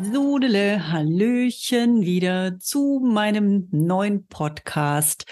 Sudele, 0.00 0.90
Hallöchen 0.90 2.00
wieder 2.00 2.58
zu 2.58 3.02
meinem 3.04 3.68
neuen 3.72 4.26
Podcast. 4.26 5.26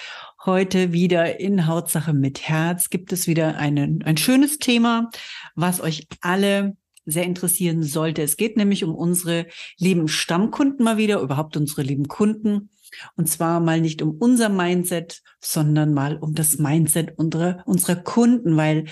Heute 0.44 0.92
wieder 0.92 1.40
in 1.40 1.66
Hautsache 1.66 2.12
mit 2.12 2.42
Herz 2.42 2.90
gibt 2.90 3.10
es 3.12 3.26
wieder 3.26 3.56
einen, 3.56 4.02
ein 4.02 4.18
schönes 4.18 4.58
Thema, 4.58 5.08
was 5.54 5.80
euch 5.80 6.06
alle 6.20 6.76
sehr 7.06 7.24
interessieren 7.24 7.82
sollte. 7.82 8.20
Es 8.20 8.36
geht 8.36 8.58
nämlich 8.58 8.84
um 8.84 8.94
unsere 8.94 9.46
lieben 9.78 10.08
Stammkunden 10.08 10.84
mal 10.84 10.98
wieder, 10.98 11.20
überhaupt 11.20 11.56
unsere 11.56 11.80
lieben 11.80 12.08
Kunden. 12.08 12.68
Und 13.16 13.28
zwar 13.28 13.60
mal 13.60 13.80
nicht 13.80 14.02
um 14.02 14.10
unser 14.10 14.50
Mindset, 14.50 15.22
sondern 15.40 15.94
mal 15.94 16.18
um 16.18 16.34
das 16.34 16.58
Mindset 16.58 17.16
unserer, 17.16 17.62
unserer 17.64 17.96
Kunden, 17.96 18.58
weil 18.58 18.84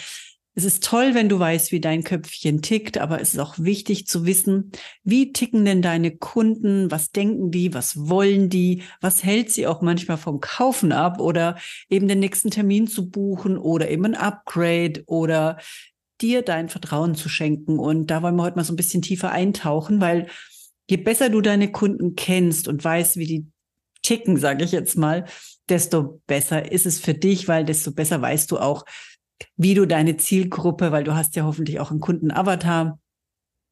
es 0.59 0.65
ist 0.65 0.83
toll, 0.83 1.15
wenn 1.15 1.29
du 1.29 1.39
weißt, 1.39 1.71
wie 1.71 1.81
dein 1.81 2.03
Köpfchen 2.03 2.63
tickt, 2.63 2.99
aber 2.99 3.21
es 3.21 3.33
ist 3.33 3.39
auch 3.39 3.61
wichtig 3.61 4.09
zu 4.09 4.27
wissen, 4.27 4.73
wie 5.05 5.33
ticken 5.33 5.65
denn 5.65 5.83
deine 5.83 6.17
Kunden, 6.17 6.91
was 6.91 7.13
denken 7.13 7.53
die, 7.53 7.75
was 7.75 8.09
wollen 8.09 8.49
die, 8.49 8.83
was 9.01 9.23
hält 9.23 9.53
sie 9.53 9.69
auch 9.69 9.83
manchmal 9.83 10.17
vom 10.17 10.41
Kaufen 10.41 10.91
ab 10.91 11.21
oder 11.21 11.59
eben 11.89 12.09
den 12.09 12.19
nächsten 12.19 12.51
Termin 12.51 12.89
zu 12.89 13.09
buchen 13.09 13.57
oder 13.57 13.89
eben 13.89 14.05
ein 14.05 14.17
Upgrade 14.17 15.05
oder 15.07 15.59
dir 16.21 16.43
dein 16.43 16.69
Vertrauen 16.69 17.15
zu 17.15 17.29
schenken. 17.29 17.79
Und 17.79 18.09
da 18.09 18.21
wollen 18.23 18.35
wir 18.35 18.43
heute 18.43 18.57
mal 18.57 18.65
so 18.65 18.73
ein 18.73 18.77
bisschen 18.77 19.01
tiefer 19.01 19.31
eintauchen, 19.31 20.01
weil 20.01 20.27
je 20.91 20.97
besser 20.97 21.31
du 21.31 21.41
deine 21.41 21.71
Kunden 21.71 22.17
kennst 22.17 22.67
und 22.67 22.83
weißt, 22.83 23.17
wie 23.17 23.27
die 23.27 23.47
ticken, 24.03 24.37
sage 24.37 24.65
ich 24.65 24.73
jetzt 24.73 24.97
mal, 24.97 25.25
desto 25.69 26.21
besser 26.27 26.73
ist 26.73 26.85
es 26.85 26.99
für 26.99 27.15
dich, 27.15 27.47
weil 27.47 27.65
desto 27.65 27.93
besser 27.93 28.21
weißt 28.21 28.51
du 28.51 28.59
auch, 28.59 28.85
wie 29.57 29.75
du 29.75 29.87
deine 29.87 30.17
Zielgruppe, 30.17 30.93
weil 30.93 31.05
du 31.05 31.15
hast 31.15 31.37
ja 31.37 31.45
hoffentlich 31.45 31.81
auch 31.81 31.91
einen 31.91 32.01
Kundenavatar, 32.01 32.99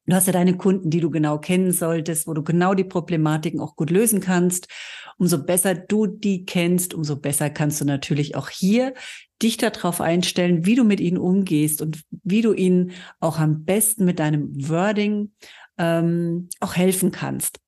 Du 0.07 0.15
hast 0.15 0.25
ja 0.25 0.31
deine 0.31 0.55
Kunden, 0.55 0.89
die 0.89 1.01
du 1.01 1.09
genau 1.09 1.37
kennen 1.37 1.73
solltest, 1.73 2.27
wo 2.27 2.33
du 2.33 2.41
genau 2.41 2.73
die 2.73 2.85
Problematiken 2.85 3.59
auch 3.59 3.75
gut 3.75 3.89
lösen 3.89 4.21
kannst. 4.21 4.69
Umso 5.17 5.43
besser 5.43 5.75
du 5.75 6.07
die 6.07 6.45
kennst, 6.45 6.93
umso 6.93 7.17
besser 7.17 7.49
kannst 7.49 7.81
du 7.81 7.85
natürlich 7.85 8.35
auch 8.35 8.47
hier 8.49 8.93
dich 9.41 9.57
darauf 9.57 9.99
einstellen, 9.99 10.65
wie 10.65 10.75
du 10.75 10.85
mit 10.85 11.01
ihnen 11.01 11.17
umgehst 11.17 11.81
und 11.81 12.03
wie 12.23 12.41
du 12.41 12.53
ihnen 12.53 12.91
auch 13.19 13.37
am 13.37 13.65
besten 13.65 14.05
mit 14.05 14.19
deinem 14.19 14.49
Wording 14.69 15.33
ähm, 15.77 16.47
auch 16.61 16.75
helfen 16.75 17.11
kannst. 17.11 17.59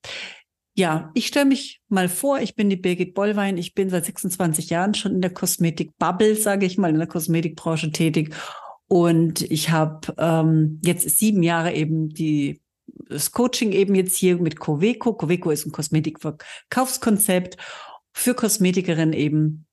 Ja, 0.80 1.10
ich 1.12 1.26
stelle 1.26 1.44
mich 1.44 1.82
mal 1.90 2.08
vor, 2.08 2.40
ich 2.40 2.56
bin 2.56 2.70
die 2.70 2.76
Birgit 2.76 3.12
Bollwein, 3.12 3.58
ich 3.58 3.74
bin 3.74 3.90
seit 3.90 4.06
26 4.06 4.70
Jahren 4.70 4.94
schon 4.94 5.12
in 5.12 5.20
der 5.20 5.30
Kosmetik-Bubble, 5.30 6.36
sage 6.36 6.64
ich 6.64 6.78
mal, 6.78 6.88
in 6.88 6.96
der 6.96 7.06
Kosmetikbranche 7.06 7.92
tätig. 7.92 8.34
Und 8.88 9.42
ich 9.42 9.68
habe 9.68 10.14
ähm, 10.16 10.80
jetzt 10.82 11.18
sieben 11.18 11.42
Jahre 11.42 11.74
eben 11.74 12.08
die 12.08 12.62
das 13.10 13.30
Coaching 13.30 13.72
eben 13.72 13.94
jetzt 13.94 14.16
hier 14.16 14.38
mit 14.38 14.58
Coveco. 14.58 15.12
Coveco 15.12 15.50
ist 15.50 15.66
ein 15.66 15.72
Kosmetikverkaufskonzept 15.72 17.58
für 18.14 18.32
Kosmetikerinnen 18.32 19.12
eben. 19.12 19.66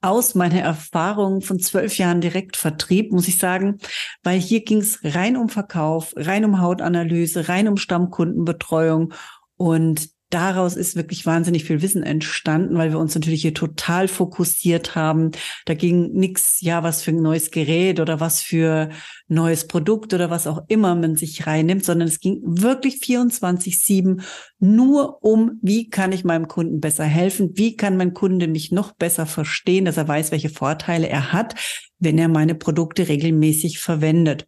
Aus 0.00 0.34
meiner 0.34 0.62
Erfahrung 0.62 1.42
von 1.42 1.60
zwölf 1.60 1.98
Jahren 1.98 2.22
Direktvertrieb, 2.22 3.12
muss 3.12 3.28
ich 3.28 3.36
sagen, 3.36 3.80
weil 4.22 4.40
hier 4.40 4.64
ging 4.64 4.78
es 4.78 4.98
rein 5.04 5.36
um 5.36 5.50
Verkauf, 5.50 6.14
rein 6.16 6.46
um 6.46 6.58
Hautanalyse, 6.58 7.50
rein 7.50 7.68
um 7.68 7.76
Stammkundenbetreuung. 7.76 9.12
Und 9.58 10.08
daraus 10.32 10.76
ist 10.76 10.96
wirklich 10.96 11.26
wahnsinnig 11.26 11.64
viel 11.64 11.82
Wissen 11.82 12.02
entstanden, 12.02 12.76
weil 12.76 12.90
wir 12.90 12.98
uns 12.98 13.14
natürlich 13.14 13.42
hier 13.42 13.54
total 13.54 14.08
fokussiert 14.08 14.94
haben. 14.94 15.30
Da 15.66 15.74
ging 15.74 16.12
nichts, 16.12 16.60
ja, 16.60 16.82
was 16.82 17.02
für 17.02 17.10
ein 17.10 17.22
neues 17.22 17.50
Gerät 17.50 18.00
oder 18.00 18.20
was 18.20 18.40
für 18.40 18.88
neues 19.28 19.66
Produkt 19.66 20.14
oder 20.14 20.30
was 20.30 20.46
auch 20.46 20.62
immer 20.68 20.94
man 20.94 21.16
sich 21.16 21.46
reinnimmt, 21.46 21.84
sondern 21.84 22.08
es 22.08 22.20
ging 22.20 22.40
wirklich 22.44 22.96
24-7 22.96 24.22
nur 24.58 25.22
um, 25.22 25.58
wie 25.62 25.90
kann 25.90 26.12
ich 26.12 26.24
meinem 26.24 26.48
Kunden 26.48 26.80
besser 26.80 27.04
helfen? 27.04 27.50
Wie 27.54 27.76
kann 27.76 27.96
mein 27.96 28.14
Kunde 28.14 28.48
mich 28.48 28.72
noch 28.72 28.92
besser 28.92 29.26
verstehen, 29.26 29.84
dass 29.84 29.96
er 29.96 30.08
weiß, 30.08 30.32
welche 30.32 30.50
Vorteile 30.50 31.08
er 31.08 31.32
hat, 31.32 31.54
wenn 31.98 32.18
er 32.18 32.28
meine 32.28 32.54
Produkte 32.54 33.08
regelmäßig 33.08 33.78
verwendet. 33.78 34.46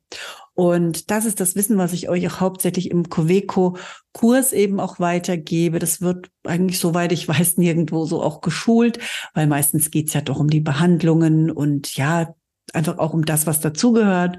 Und 0.55 1.11
das 1.11 1.25
ist 1.25 1.41
das 1.41 1.57
Wissen, 1.57 1.79
was 1.79 1.93
ich 1.93 2.09
euch 2.09 2.27
auch 2.29 2.41
hauptsächlich 2.41 2.91
im 2.91 3.09
Coveco-Kurs 3.09 4.53
eben 4.53 4.79
auch 4.79 5.01
weitergebe. 5.01 5.81
Das 5.81 6.01
wird 6.01 6.31
eigentlich, 6.45 6.79
soweit 6.79 7.13
ich 7.13 7.29
weiß, 7.29 7.57
nirgendwo 7.59 8.07
so 8.07 8.23
auch 8.23 8.41
geschult, 8.41 8.99
weil 9.35 9.47
meistens 9.47 9.91
geht's 9.91 10.15
ja 10.15 10.21
doch 10.21 10.39
um 10.39 10.49
die 10.49 10.61
Behandlungen 10.61 11.51
und 11.51 11.97
ja, 11.97 12.35
einfach 12.73 12.99
auch 12.99 13.15
um 13.15 13.25
das, 13.25 13.47
was 13.47 13.61
dazugehört. 13.61 14.39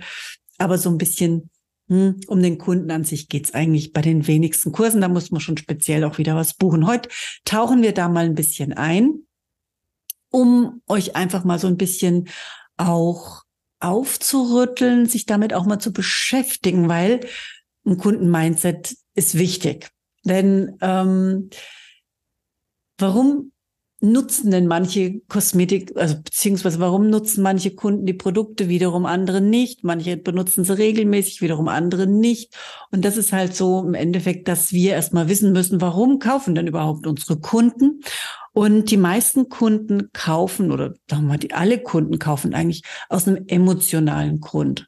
Aber 0.58 0.78
so 0.78 0.90
ein 0.90 0.98
bisschen 0.98 1.50
hm, 1.90 2.22
um 2.28 2.42
den 2.42 2.58
Kunden 2.58 2.90
an 2.92 3.04
sich 3.04 3.30
geht's 3.30 3.54
eigentlich 3.54 3.94
bei 3.94 4.02
den 4.02 4.26
wenigsten 4.26 4.72
Kursen. 4.72 5.02
Da 5.02 5.10
muss 5.10 5.32
man 5.32 5.42
schon 5.42 5.58
speziell 5.58 6.04
auch 6.06 6.18
wieder 6.18 6.36
was 6.36 6.56
buchen. 6.56 6.88
Heute 6.88 7.10
tauchen 7.44 7.84
wir 7.84 7.94
da 7.94 8.08
mal 8.10 8.26
ein 8.26 8.36
bisschen 8.36 8.74
ein, 8.74 9.20
um 10.32 10.82
euch 10.88 11.16
einfach 11.16 11.44
mal 11.44 11.60
so 11.60 11.68
ein 11.68 11.78
bisschen 11.78 12.30
auch 12.78 13.45
aufzurütteln, 13.80 15.06
sich 15.06 15.26
damit 15.26 15.54
auch 15.54 15.66
mal 15.66 15.80
zu 15.80 15.94
beschäftigen, 15.94 16.90
weil 16.90 17.22
ein 17.86 17.98
Kundenmindset 17.98 18.96
ist 19.14 19.38
wichtig. 19.38 19.90
Denn 20.24 20.78
ähm, 20.82 21.50
warum 22.98 23.52
nutzen 24.02 24.52
denn 24.52 24.68
manche 24.68 25.22
Kosmetik, 25.28 25.96
also 25.96 26.16
beziehungsweise 26.22 26.80
warum 26.80 27.10
nutzen 27.10 27.42
manche 27.42 27.72
Kunden 27.72 28.06
die 28.06 28.14
Produkte, 28.14 28.68
wiederum 28.68 29.06
andere 29.06 29.42
nicht? 29.42 29.84
Manche 29.84 30.18
benutzen 30.18 30.64
sie 30.64 30.78
regelmäßig, 30.78 31.42
wiederum 31.42 31.68
andere 31.68 32.08
nicht. 32.08 32.56
Und 32.92 33.06
das 33.06 33.18
ist 33.18 33.34
halt 33.34 33.56
so 33.56 33.84
im 33.86 33.94
Endeffekt, 33.94 34.48
dass 34.48 34.72
wir 34.72 34.94
erstmal 34.94 35.30
wissen 35.30 35.54
müssen, 35.54 35.82
warum 35.82 36.20
kaufen 36.20 36.56
denn 36.56 36.68
überhaupt 36.68 37.08
unsere 37.08 37.40
Kunden? 37.40 38.02
Und 38.56 38.90
die 38.90 38.96
meisten 38.96 39.50
Kunden 39.50 40.12
kaufen 40.14 40.72
oder 40.72 40.94
sagen 41.10 41.24
wir 41.24 41.28
mal, 41.28 41.38
die 41.38 41.54
alle 41.54 41.78
Kunden 41.78 42.20
kaufen 42.20 42.54
eigentlich 42.54 42.84
aus 43.10 43.28
einem 43.28 43.44
emotionalen 43.48 44.40
Grund, 44.40 44.88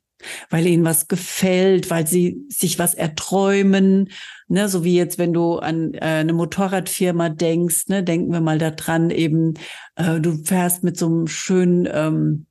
weil 0.50 0.66
ihnen 0.66 0.85
was 0.85 1.09
gefällt, 1.09 1.89
weil 1.89 2.07
sie 2.07 2.45
sich 2.47 2.79
was 2.79 2.94
erträumen, 2.94 4.09
ne, 4.47 4.69
so 4.69 4.85
wie 4.85 4.95
jetzt, 4.95 5.17
wenn 5.17 5.33
du 5.33 5.57
an 5.57 5.94
äh, 5.95 6.00
eine 6.00 6.31
Motorradfirma 6.31 7.27
denkst, 7.27 7.89
ne, 7.89 8.06
denken 8.06 8.31
wir 8.31 8.39
mal 8.39 8.57
daran, 8.57 9.09
eben, 9.09 9.56
äh, 9.95 10.22
du 10.22 10.41
fährst 10.45 10.85
mit 10.85 10.97
so 10.97 11.07
einem 11.07 11.27
schönen, 11.27 11.89
ähm, 11.91 12.45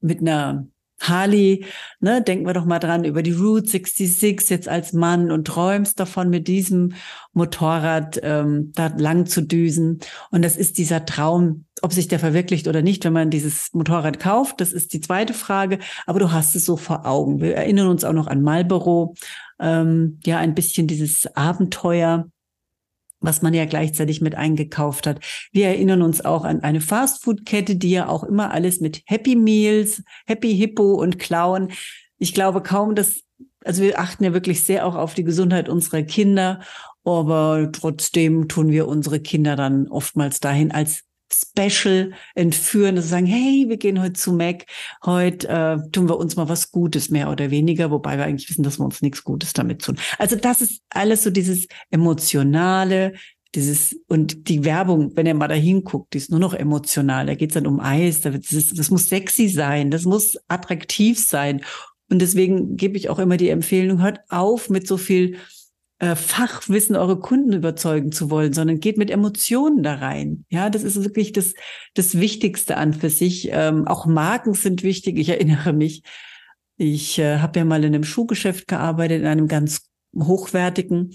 mit 0.00 0.20
einer 0.20 0.68
Harley, 1.02 1.64
ne, 2.00 2.22
denken 2.22 2.46
wir 2.46 2.54
doch 2.54 2.64
mal 2.64 2.78
dran 2.78 3.04
über 3.04 3.22
die 3.22 3.32
Route 3.32 3.68
66 3.68 4.48
jetzt 4.50 4.68
als 4.68 4.92
Mann 4.92 5.30
und 5.30 5.46
träumst 5.46 5.98
davon, 5.98 6.30
mit 6.30 6.48
diesem 6.48 6.94
Motorrad 7.32 8.20
ähm, 8.22 8.72
da 8.74 8.92
lang 8.96 9.26
zu 9.26 9.42
düsen. 9.42 10.00
Und 10.30 10.42
das 10.42 10.56
ist 10.56 10.78
dieser 10.78 11.04
Traum, 11.04 11.64
ob 11.82 11.92
sich 11.92 12.08
der 12.08 12.20
verwirklicht 12.20 12.68
oder 12.68 12.82
nicht, 12.82 13.04
wenn 13.04 13.12
man 13.12 13.30
dieses 13.30 13.72
Motorrad 13.72 14.20
kauft, 14.20 14.60
das 14.60 14.72
ist 14.72 14.92
die 14.92 15.00
zweite 15.00 15.34
Frage. 15.34 15.78
Aber 16.06 16.20
du 16.20 16.30
hast 16.30 16.54
es 16.54 16.64
so 16.64 16.76
vor 16.76 17.04
Augen. 17.04 17.40
Wir 17.40 17.56
erinnern 17.56 17.88
uns 17.88 18.04
auch 18.04 18.12
noch 18.12 18.28
an 18.28 18.42
Marlboro, 18.42 19.14
ähm, 19.60 20.20
ja, 20.24 20.38
ein 20.38 20.54
bisschen 20.54 20.86
dieses 20.86 21.26
Abenteuer 21.34 22.28
was 23.22 23.42
man 23.42 23.54
ja 23.54 23.64
gleichzeitig 23.64 24.20
mit 24.20 24.34
eingekauft 24.34 25.06
hat. 25.06 25.20
Wir 25.52 25.68
erinnern 25.68 26.02
uns 26.02 26.24
auch 26.24 26.44
an 26.44 26.62
eine 26.62 26.80
Fastfood-Kette, 26.80 27.76
die 27.76 27.90
ja 27.90 28.08
auch 28.08 28.24
immer 28.24 28.50
alles 28.50 28.80
mit 28.80 29.02
Happy 29.06 29.36
Meals, 29.36 30.02
Happy 30.26 30.56
Hippo 30.56 30.94
und 30.94 31.18
Clown. 31.18 31.70
Ich 32.18 32.34
glaube 32.34 32.62
kaum, 32.62 32.94
dass, 32.94 33.22
also 33.64 33.82
wir 33.82 33.98
achten 33.98 34.24
ja 34.24 34.32
wirklich 34.32 34.64
sehr 34.64 34.86
auch 34.86 34.94
auf 34.94 35.14
die 35.14 35.24
Gesundheit 35.24 35.68
unserer 35.68 36.02
Kinder, 36.02 36.60
aber 37.04 37.70
trotzdem 37.72 38.48
tun 38.48 38.70
wir 38.70 38.86
unsere 38.86 39.20
Kinder 39.20 39.56
dann 39.56 39.88
oftmals 39.88 40.40
dahin 40.40 40.70
als 40.70 41.04
Special 41.32 42.12
entführen, 42.34 42.96
dass 42.96 43.06
sie 43.06 43.10
sagen, 43.10 43.26
hey, 43.26 43.66
wir 43.68 43.76
gehen 43.76 44.00
heute 44.00 44.14
zu 44.14 44.32
Mac, 44.32 44.66
heute 45.04 45.48
äh, 45.48 45.90
tun 45.90 46.08
wir 46.08 46.18
uns 46.18 46.36
mal 46.36 46.48
was 46.48 46.70
Gutes, 46.70 47.10
mehr 47.10 47.30
oder 47.30 47.50
weniger, 47.50 47.90
wobei 47.90 48.16
wir 48.18 48.24
eigentlich 48.24 48.48
wissen, 48.50 48.62
dass 48.62 48.78
wir 48.78 48.84
uns 48.84 49.02
nichts 49.02 49.24
Gutes 49.24 49.52
damit 49.52 49.82
tun. 49.82 49.98
Also 50.18 50.36
das 50.36 50.60
ist 50.60 50.82
alles 50.90 51.24
so 51.24 51.30
dieses 51.30 51.66
emotionale, 51.90 53.14
dieses 53.54 53.96
und 54.08 54.48
die 54.48 54.64
Werbung, 54.64 55.12
wenn 55.14 55.26
ihr 55.26 55.34
mal 55.34 55.48
da 55.48 55.54
hinguckt, 55.54 56.14
die 56.14 56.18
ist 56.18 56.30
nur 56.30 56.40
noch 56.40 56.54
emotional. 56.54 57.26
Da 57.26 57.34
geht's 57.34 57.54
dann 57.54 57.66
um 57.66 57.80
Eis, 57.80 58.22
das, 58.22 58.52
ist, 58.52 58.78
das 58.78 58.90
muss 58.90 59.08
sexy 59.08 59.48
sein, 59.48 59.90
das 59.90 60.04
muss 60.04 60.38
attraktiv 60.48 61.18
sein. 61.18 61.62
Und 62.08 62.20
deswegen 62.20 62.76
gebe 62.76 62.96
ich 62.96 63.08
auch 63.08 63.18
immer 63.18 63.36
die 63.36 63.48
Empfehlung, 63.48 64.02
hört 64.02 64.20
auf 64.28 64.70
mit 64.70 64.86
so 64.86 64.96
viel 64.96 65.36
äh, 66.02 66.16
Fachwissen 66.16 66.96
eure 66.96 67.20
Kunden 67.20 67.52
überzeugen 67.52 68.10
zu 68.10 68.28
wollen, 68.28 68.52
sondern 68.52 68.80
geht 68.80 68.98
mit 68.98 69.08
Emotionen 69.08 69.84
da 69.84 69.94
rein. 69.94 70.44
Ja, 70.48 70.68
das 70.68 70.82
ist 70.82 71.04
wirklich 71.04 71.30
das, 71.30 71.54
das 71.94 72.18
Wichtigste 72.18 72.76
an 72.76 72.92
für 72.92 73.08
sich. 73.08 73.50
Ähm, 73.52 73.86
auch 73.86 74.04
Marken 74.04 74.54
sind 74.54 74.82
wichtig. 74.82 75.16
Ich 75.16 75.28
erinnere 75.28 75.72
mich, 75.72 76.02
ich 76.76 77.20
äh, 77.20 77.38
habe 77.38 77.60
ja 77.60 77.64
mal 77.64 77.84
in 77.84 77.94
einem 77.94 78.02
Schuhgeschäft 78.02 78.66
gearbeitet, 78.66 79.20
in 79.20 79.28
einem 79.28 79.46
ganz 79.46 79.90
hochwertigen. 80.18 81.14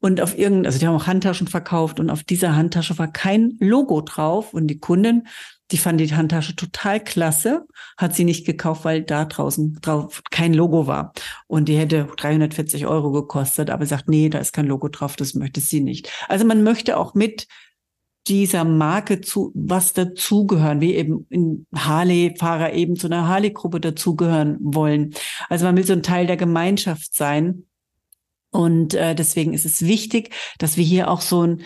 Und 0.00 0.22
auf 0.22 0.38
irgendein, 0.38 0.64
also 0.64 0.78
die 0.78 0.86
haben 0.86 0.96
auch 0.96 1.06
Handtaschen 1.06 1.46
verkauft 1.46 2.00
und 2.00 2.08
auf 2.08 2.22
dieser 2.22 2.56
Handtasche 2.56 2.96
war 2.98 3.12
kein 3.12 3.58
Logo 3.60 4.00
drauf. 4.00 4.54
Und 4.54 4.66
die 4.68 4.78
Kundin 4.78 5.26
die 5.72 5.78
fand 5.78 6.00
die 6.00 6.14
Handtasche 6.14 6.54
total 6.54 7.02
klasse, 7.02 7.66
hat 7.96 8.14
sie 8.14 8.24
nicht 8.24 8.44
gekauft, 8.44 8.84
weil 8.84 9.02
da 9.02 9.24
draußen 9.24 9.78
drauf 9.80 10.22
kein 10.30 10.52
Logo 10.52 10.86
war. 10.86 11.12
Und 11.46 11.68
die 11.68 11.76
hätte 11.76 12.08
340 12.16 12.86
Euro 12.86 13.10
gekostet, 13.10 13.70
aber 13.70 13.86
sagt, 13.86 14.08
nee, 14.08 14.28
da 14.28 14.38
ist 14.38 14.52
kein 14.52 14.66
Logo 14.66 14.88
drauf, 14.88 15.16
das 15.16 15.34
möchte 15.34 15.60
sie 15.60 15.80
nicht. 15.80 16.10
Also 16.28 16.44
man 16.44 16.62
möchte 16.62 16.98
auch 16.98 17.14
mit 17.14 17.48
dieser 18.28 18.64
Marke 18.64 19.20
zu 19.20 19.50
was 19.54 19.94
dazugehören, 19.94 20.80
wie 20.80 20.94
eben 20.94 21.26
in 21.28 21.66
Harley-Fahrer 21.74 22.72
eben 22.74 22.96
zu 22.96 23.08
einer 23.08 23.26
Harley-Gruppe 23.26 23.80
dazugehören 23.80 24.58
wollen. 24.60 25.14
Also 25.48 25.64
man 25.64 25.76
will 25.76 25.84
so 25.84 25.92
ein 25.92 26.04
Teil 26.04 26.26
der 26.26 26.36
Gemeinschaft 26.36 27.14
sein. 27.14 27.64
Und 28.50 28.92
äh, 28.94 29.14
deswegen 29.14 29.54
ist 29.54 29.64
es 29.64 29.86
wichtig, 29.86 30.30
dass 30.58 30.76
wir 30.76 30.84
hier 30.84 31.10
auch 31.10 31.22
so 31.22 31.42
ein 31.42 31.62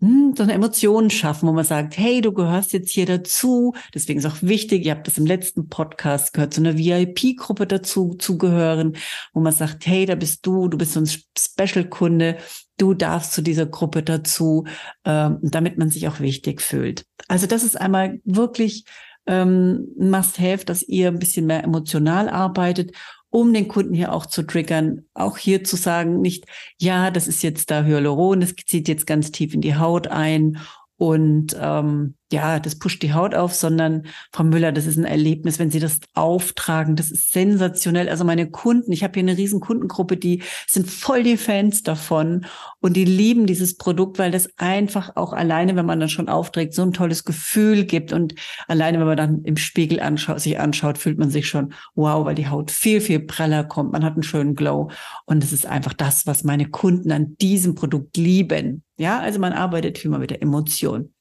so 0.00 0.42
eine 0.42 0.54
Emotion 0.54 1.10
schaffen, 1.10 1.46
wo 1.46 1.52
man 1.52 1.64
sagt, 1.64 1.98
hey, 1.98 2.22
du 2.22 2.32
gehörst 2.32 2.72
jetzt 2.72 2.90
hier 2.90 3.04
dazu. 3.04 3.74
Deswegen 3.94 4.18
ist 4.18 4.26
auch 4.26 4.40
wichtig, 4.40 4.86
ihr 4.86 4.92
habt 4.92 5.06
das 5.06 5.18
im 5.18 5.26
letzten 5.26 5.68
Podcast 5.68 6.32
gehört, 6.32 6.54
zu 6.54 6.62
einer 6.62 6.78
VIP-Gruppe 6.78 7.66
dazu 7.66 8.14
zu 8.14 8.38
gehören, 8.38 8.96
wo 9.34 9.40
man 9.40 9.52
sagt, 9.52 9.86
hey, 9.86 10.06
da 10.06 10.14
bist 10.14 10.46
du, 10.46 10.68
du 10.68 10.78
bist 10.78 10.94
so 10.94 11.00
ein 11.00 11.10
Special-Kunde, 11.38 12.38
du 12.78 12.94
darfst 12.94 13.34
zu 13.34 13.42
dieser 13.42 13.66
Gruppe 13.66 14.02
dazu, 14.02 14.64
ähm, 15.04 15.38
damit 15.42 15.76
man 15.76 15.90
sich 15.90 16.08
auch 16.08 16.20
wichtig 16.20 16.62
fühlt. 16.62 17.04
Also 17.28 17.46
das 17.46 17.62
ist 17.62 17.78
einmal 17.78 18.20
wirklich 18.24 18.84
ähm, 19.26 19.88
Must-Have, 19.98 20.64
dass 20.64 20.82
ihr 20.82 21.08
ein 21.08 21.18
bisschen 21.18 21.44
mehr 21.44 21.62
emotional 21.62 22.30
arbeitet 22.30 22.92
um 23.30 23.54
den 23.54 23.68
Kunden 23.68 23.94
hier 23.94 24.12
auch 24.12 24.26
zu 24.26 24.42
triggern, 24.42 25.06
auch 25.14 25.38
hier 25.38 25.64
zu 25.64 25.76
sagen, 25.76 26.20
nicht, 26.20 26.44
ja, 26.78 27.10
das 27.10 27.28
ist 27.28 27.42
jetzt 27.42 27.70
da 27.70 27.84
Hyaluron, 27.84 28.40
das 28.40 28.54
zieht 28.54 28.88
jetzt 28.88 29.06
ganz 29.06 29.30
tief 29.30 29.54
in 29.54 29.60
die 29.60 29.76
Haut 29.76 30.08
ein 30.08 30.58
und 30.96 31.56
ähm, 31.58 32.16
ja, 32.32 32.60
das 32.60 32.78
pusht 32.78 33.02
die 33.02 33.12
Haut 33.12 33.34
auf, 33.34 33.54
sondern 33.54 34.06
Frau 34.32 34.44
Müller, 34.44 34.70
das 34.70 34.86
ist 34.86 34.96
ein 34.96 35.04
Erlebnis, 35.04 35.58
wenn 35.58 35.70
Sie 35.70 35.80
das 35.80 35.98
auftragen, 36.14 36.94
das 36.94 37.10
ist 37.10 37.32
sensationell. 37.32 38.08
Also 38.08 38.24
meine 38.24 38.48
Kunden, 38.50 38.92
ich 38.92 39.02
habe 39.02 39.14
hier 39.14 39.24
eine 39.24 39.36
riesen 39.36 39.60
Kundengruppe, 39.60 40.16
die 40.16 40.42
sind 40.68 40.88
voll 40.88 41.24
die 41.24 41.36
Fans 41.36 41.82
davon 41.82 42.46
und 42.80 42.96
die 42.96 43.04
lieben 43.04 43.46
dieses 43.46 43.76
Produkt, 43.76 44.18
weil 44.18 44.30
das 44.30 44.48
einfach 44.58 45.16
auch 45.16 45.32
alleine, 45.32 45.74
wenn 45.74 45.86
man 45.86 45.98
dann 45.98 46.08
schon 46.08 46.28
aufträgt, 46.28 46.72
so 46.74 46.82
ein 46.82 46.92
tolles 46.92 47.24
Gefühl 47.24 47.84
gibt 47.84 48.12
und 48.12 48.34
alleine, 48.68 49.00
wenn 49.00 49.08
man 49.08 49.16
dann 49.16 49.42
im 49.42 49.56
Spiegel 49.56 49.98
anschaut, 49.98 50.40
sich 50.40 50.58
anschaut, 50.60 50.98
fühlt 50.98 51.18
man 51.18 51.30
sich 51.30 51.48
schon 51.48 51.72
wow, 51.96 52.24
weil 52.24 52.36
die 52.36 52.48
Haut 52.48 52.70
viel 52.70 53.00
viel 53.00 53.20
preller 53.20 53.64
kommt, 53.64 53.92
man 53.92 54.04
hat 54.04 54.14
einen 54.14 54.22
schönen 54.22 54.54
Glow 54.54 54.90
und 55.24 55.42
es 55.42 55.52
ist 55.52 55.66
einfach 55.66 55.94
das, 55.94 56.28
was 56.28 56.44
meine 56.44 56.68
Kunden 56.68 57.10
an 57.10 57.36
diesem 57.38 57.74
Produkt 57.74 58.16
lieben. 58.16 58.84
Ja, 58.98 59.18
also 59.18 59.40
man 59.40 59.52
arbeitet 59.52 60.04
mal 60.04 60.18
mit 60.20 60.30
der 60.30 60.42
Emotion. 60.42 61.12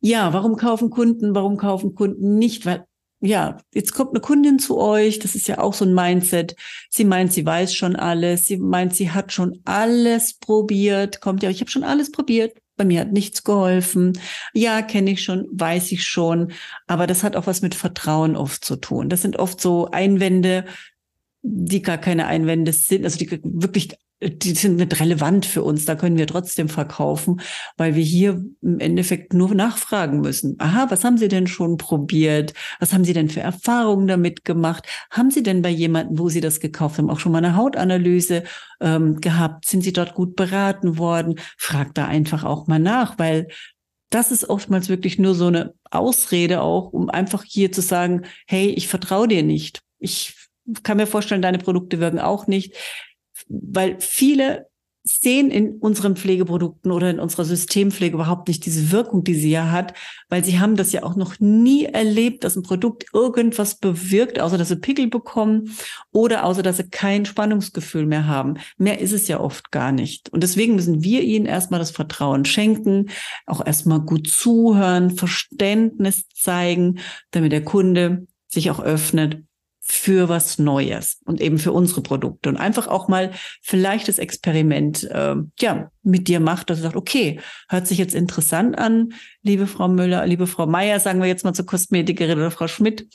Ja, 0.00 0.32
warum 0.32 0.56
kaufen 0.56 0.90
Kunden, 0.90 1.34
warum 1.34 1.56
kaufen 1.56 1.94
Kunden 1.94 2.38
nicht? 2.38 2.66
Weil, 2.66 2.84
ja, 3.20 3.58
jetzt 3.74 3.94
kommt 3.94 4.10
eine 4.10 4.20
Kundin 4.20 4.58
zu 4.60 4.78
euch, 4.78 5.18
das 5.18 5.34
ist 5.34 5.48
ja 5.48 5.58
auch 5.58 5.74
so 5.74 5.84
ein 5.84 5.94
Mindset. 5.94 6.54
Sie 6.88 7.04
meint, 7.04 7.32
sie 7.32 7.44
weiß 7.44 7.74
schon 7.74 7.96
alles, 7.96 8.46
sie 8.46 8.58
meint, 8.58 8.94
sie 8.94 9.10
hat 9.10 9.32
schon 9.32 9.60
alles 9.64 10.34
probiert, 10.34 11.20
kommt 11.20 11.42
ja, 11.42 11.50
ich 11.50 11.60
habe 11.60 11.70
schon 11.70 11.82
alles 11.82 12.12
probiert, 12.12 12.56
bei 12.76 12.84
mir 12.84 13.00
hat 13.00 13.12
nichts 13.12 13.42
geholfen. 13.42 14.18
Ja, 14.54 14.82
kenne 14.82 15.10
ich 15.10 15.24
schon, 15.24 15.48
weiß 15.50 15.90
ich 15.90 16.04
schon, 16.04 16.52
aber 16.86 17.08
das 17.08 17.24
hat 17.24 17.34
auch 17.34 17.48
was 17.48 17.60
mit 17.60 17.74
Vertrauen 17.74 18.36
oft 18.36 18.64
zu 18.64 18.76
tun. 18.76 19.08
Das 19.08 19.22
sind 19.22 19.36
oft 19.38 19.60
so 19.60 19.90
Einwände, 19.90 20.64
die 21.42 21.82
gar 21.82 21.98
keine 21.98 22.26
Einwände 22.26 22.72
sind, 22.72 23.04
also 23.04 23.18
die 23.18 23.30
wirklich 23.42 23.96
die 24.20 24.52
sind 24.52 24.76
nicht 24.76 24.98
relevant 24.98 25.46
für 25.46 25.62
uns, 25.62 25.84
da 25.84 25.94
können 25.94 26.18
wir 26.18 26.26
trotzdem 26.26 26.68
verkaufen, 26.68 27.40
weil 27.76 27.94
wir 27.94 28.02
hier 28.02 28.44
im 28.62 28.80
Endeffekt 28.80 29.32
nur 29.32 29.54
nachfragen 29.54 30.20
müssen. 30.20 30.56
Aha, 30.58 30.86
was 30.90 31.04
haben 31.04 31.18
Sie 31.18 31.28
denn 31.28 31.46
schon 31.46 31.76
probiert? 31.76 32.52
Was 32.80 32.92
haben 32.92 33.04
Sie 33.04 33.12
denn 33.12 33.28
für 33.28 33.40
Erfahrungen 33.40 34.08
damit 34.08 34.44
gemacht? 34.44 34.86
Haben 35.10 35.30
Sie 35.30 35.42
denn 35.42 35.62
bei 35.62 35.70
jemandem, 35.70 36.18
wo 36.18 36.28
Sie 36.28 36.40
das 36.40 36.58
gekauft 36.58 36.98
haben, 36.98 37.10
auch 37.10 37.20
schon 37.20 37.32
mal 37.32 37.38
eine 37.38 37.54
Hautanalyse 37.54 38.42
ähm, 38.80 39.20
gehabt? 39.20 39.66
Sind 39.66 39.82
Sie 39.82 39.92
dort 39.92 40.14
gut 40.14 40.34
beraten 40.34 40.98
worden? 40.98 41.36
Frag 41.56 41.94
da 41.94 42.06
einfach 42.06 42.42
auch 42.42 42.66
mal 42.66 42.80
nach, 42.80 43.18
weil 43.18 43.46
das 44.10 44.32
ist 44.32 44.48
oftmals 44.48 44.88
wirklich 44.88 45.18
nur 45.18 45.34
so 45.34 45.46
eine 45.46 45.74
Ausrede 45.90 46.62
auch, 46.62 46.92
um 46.92 47.08
einfach 47.08 47.44
hier 47.44 47.70
zu 47.70 47.82
sagen, 47.82 48.22
hey, 48.46 48.70
ich 48.70 48.88
vertraue 48.88 49.28
dir 49.28 49.42
nicht. 49.42 49.80
Ich 49.98 50.34
kann 50.82 50.96
mir 50.96 51.06
vorstellen, 51.06 51.42
deine 51.42 51.58
Produkte 51.58 52.00
wirken 52.00 52.18
auch 52.18 52.46
nicht 52.46 52.74
weil 53.48 53.96
viele 54.00 54.66
sehen 55.08 55.50
in 55.50 55.78
unseren 55.78 56.16
Pflegeprodukten 56.16 56.90
oder 56.92 57.10
in 57.10 57.20
unserer 57.20 57.44
Systempflege 57.44 58.14
überhaupt 58.14 58.48
nicht 58.48 58.66
diese 58.66 58.92
Wirkung, 58.92 59.24
die 59.24 59.34
sie 59.34 59.50
ja 59.50 59.70
hat, 59.70 59.94
weil 60.28 60.44
sie 60.44 60.58
haben 60.58 60.76
das 60.76 60.92
ja 60.92 61.02
auch 61.02 61.16
noch 61.16 61.40
nie 61.40 61.84
erlebt, 61.84 62.44
dass 62.44 62.56
ein 62.56 62.62
Produkt 62.62 63.06
irgendwas 63.12 63.76
bewirkt, 63.76 64.40
außer 64.40 64.58
dass 64.58 64.68
sie 64.68 64.76
Pickel 64.76 65.08
bekommen 65.08 65.74
oder 66.12 66.44
außer 66.44 66.62
dass 66.62 66.76
sie 66.76 66.88
kein 66.88 67.24
Spannungsgefühl 67.24 68.06
mehr 68.06 68.26
haben. 68.26 68.54
Mehr 68.76 69.00
ist 69.00 69.12
es 69.12 69.28
ja 69.28 69.40
oft 69.40 69.70
gar 69.70 69.92
nicht. 69.92 70.30
Und 70.30 70.42
deswegen 70.42 70.74
müssen 70.74 71.02
wir 71.02 71.22
ihnen 71.22 71.46
erstmal 71.46 71.80
das 71.80 71.90
Vertrauen 71.90 72.44
schenken, 72.44 73.08
auch 73.46 73.64
erstmal 73.64 74.00
gut 74.00 74.28
zuhören, 74.28 75.10
Verständnis 75.10 76.28
zeigen, 76.34 76.98
damit 77.30 77.52
der 77.52 77.64
Kunde 77.64 78.26
sich 78.48 78.70
auch 78.70 78.80
öffnet 78.80 79.42
für 79.90 80.28
was 80.28 80.58
Neues 80.58 81.18
und 81.24 81.40
eben 81.40 81.58
für 81.58 81.72
unsere 81.72 82.02
Produkte 82.02 82.50
und 82.50 82.58
einfach 82.58 82.88
auch 82.88 83.08
mal 83.08 83.30
vielleicht 83.62 84.06
das 84.06 84.18
Experiment 84.18 85.04
äh, 85.04 85.36
ja 85.58 85.90
mit 86.02 86.28
dir 86.28 86.40
macht, 86.40 86.68
dass 86.68 86.78
du 86.78 86.82
sagst, 86.82 86.96
okay, 86.96 87.40
hört 87.70 87.86
sich 87.86 87.96
jetzt 87.96 88.14
interessant 88.14 88.78
an, 88.78 89.14
liebe 89.42 89.66
Frau 89.66 89.88
Müller, 89.88 90.26
liebe 90.26 90.46
Frau 90.46 90.66
Meier, 90.66 91.00
sagen 91.00 91.20
wir 91.20 91.26
jetzt 91.26 91.44
mal 91.44 91.54
zur 91.54 91.64
Kosmetikerin 91.64 92.38
oder 92.38 92.50
Frau 92.50 92.68
Schmidt, 92.68 93.08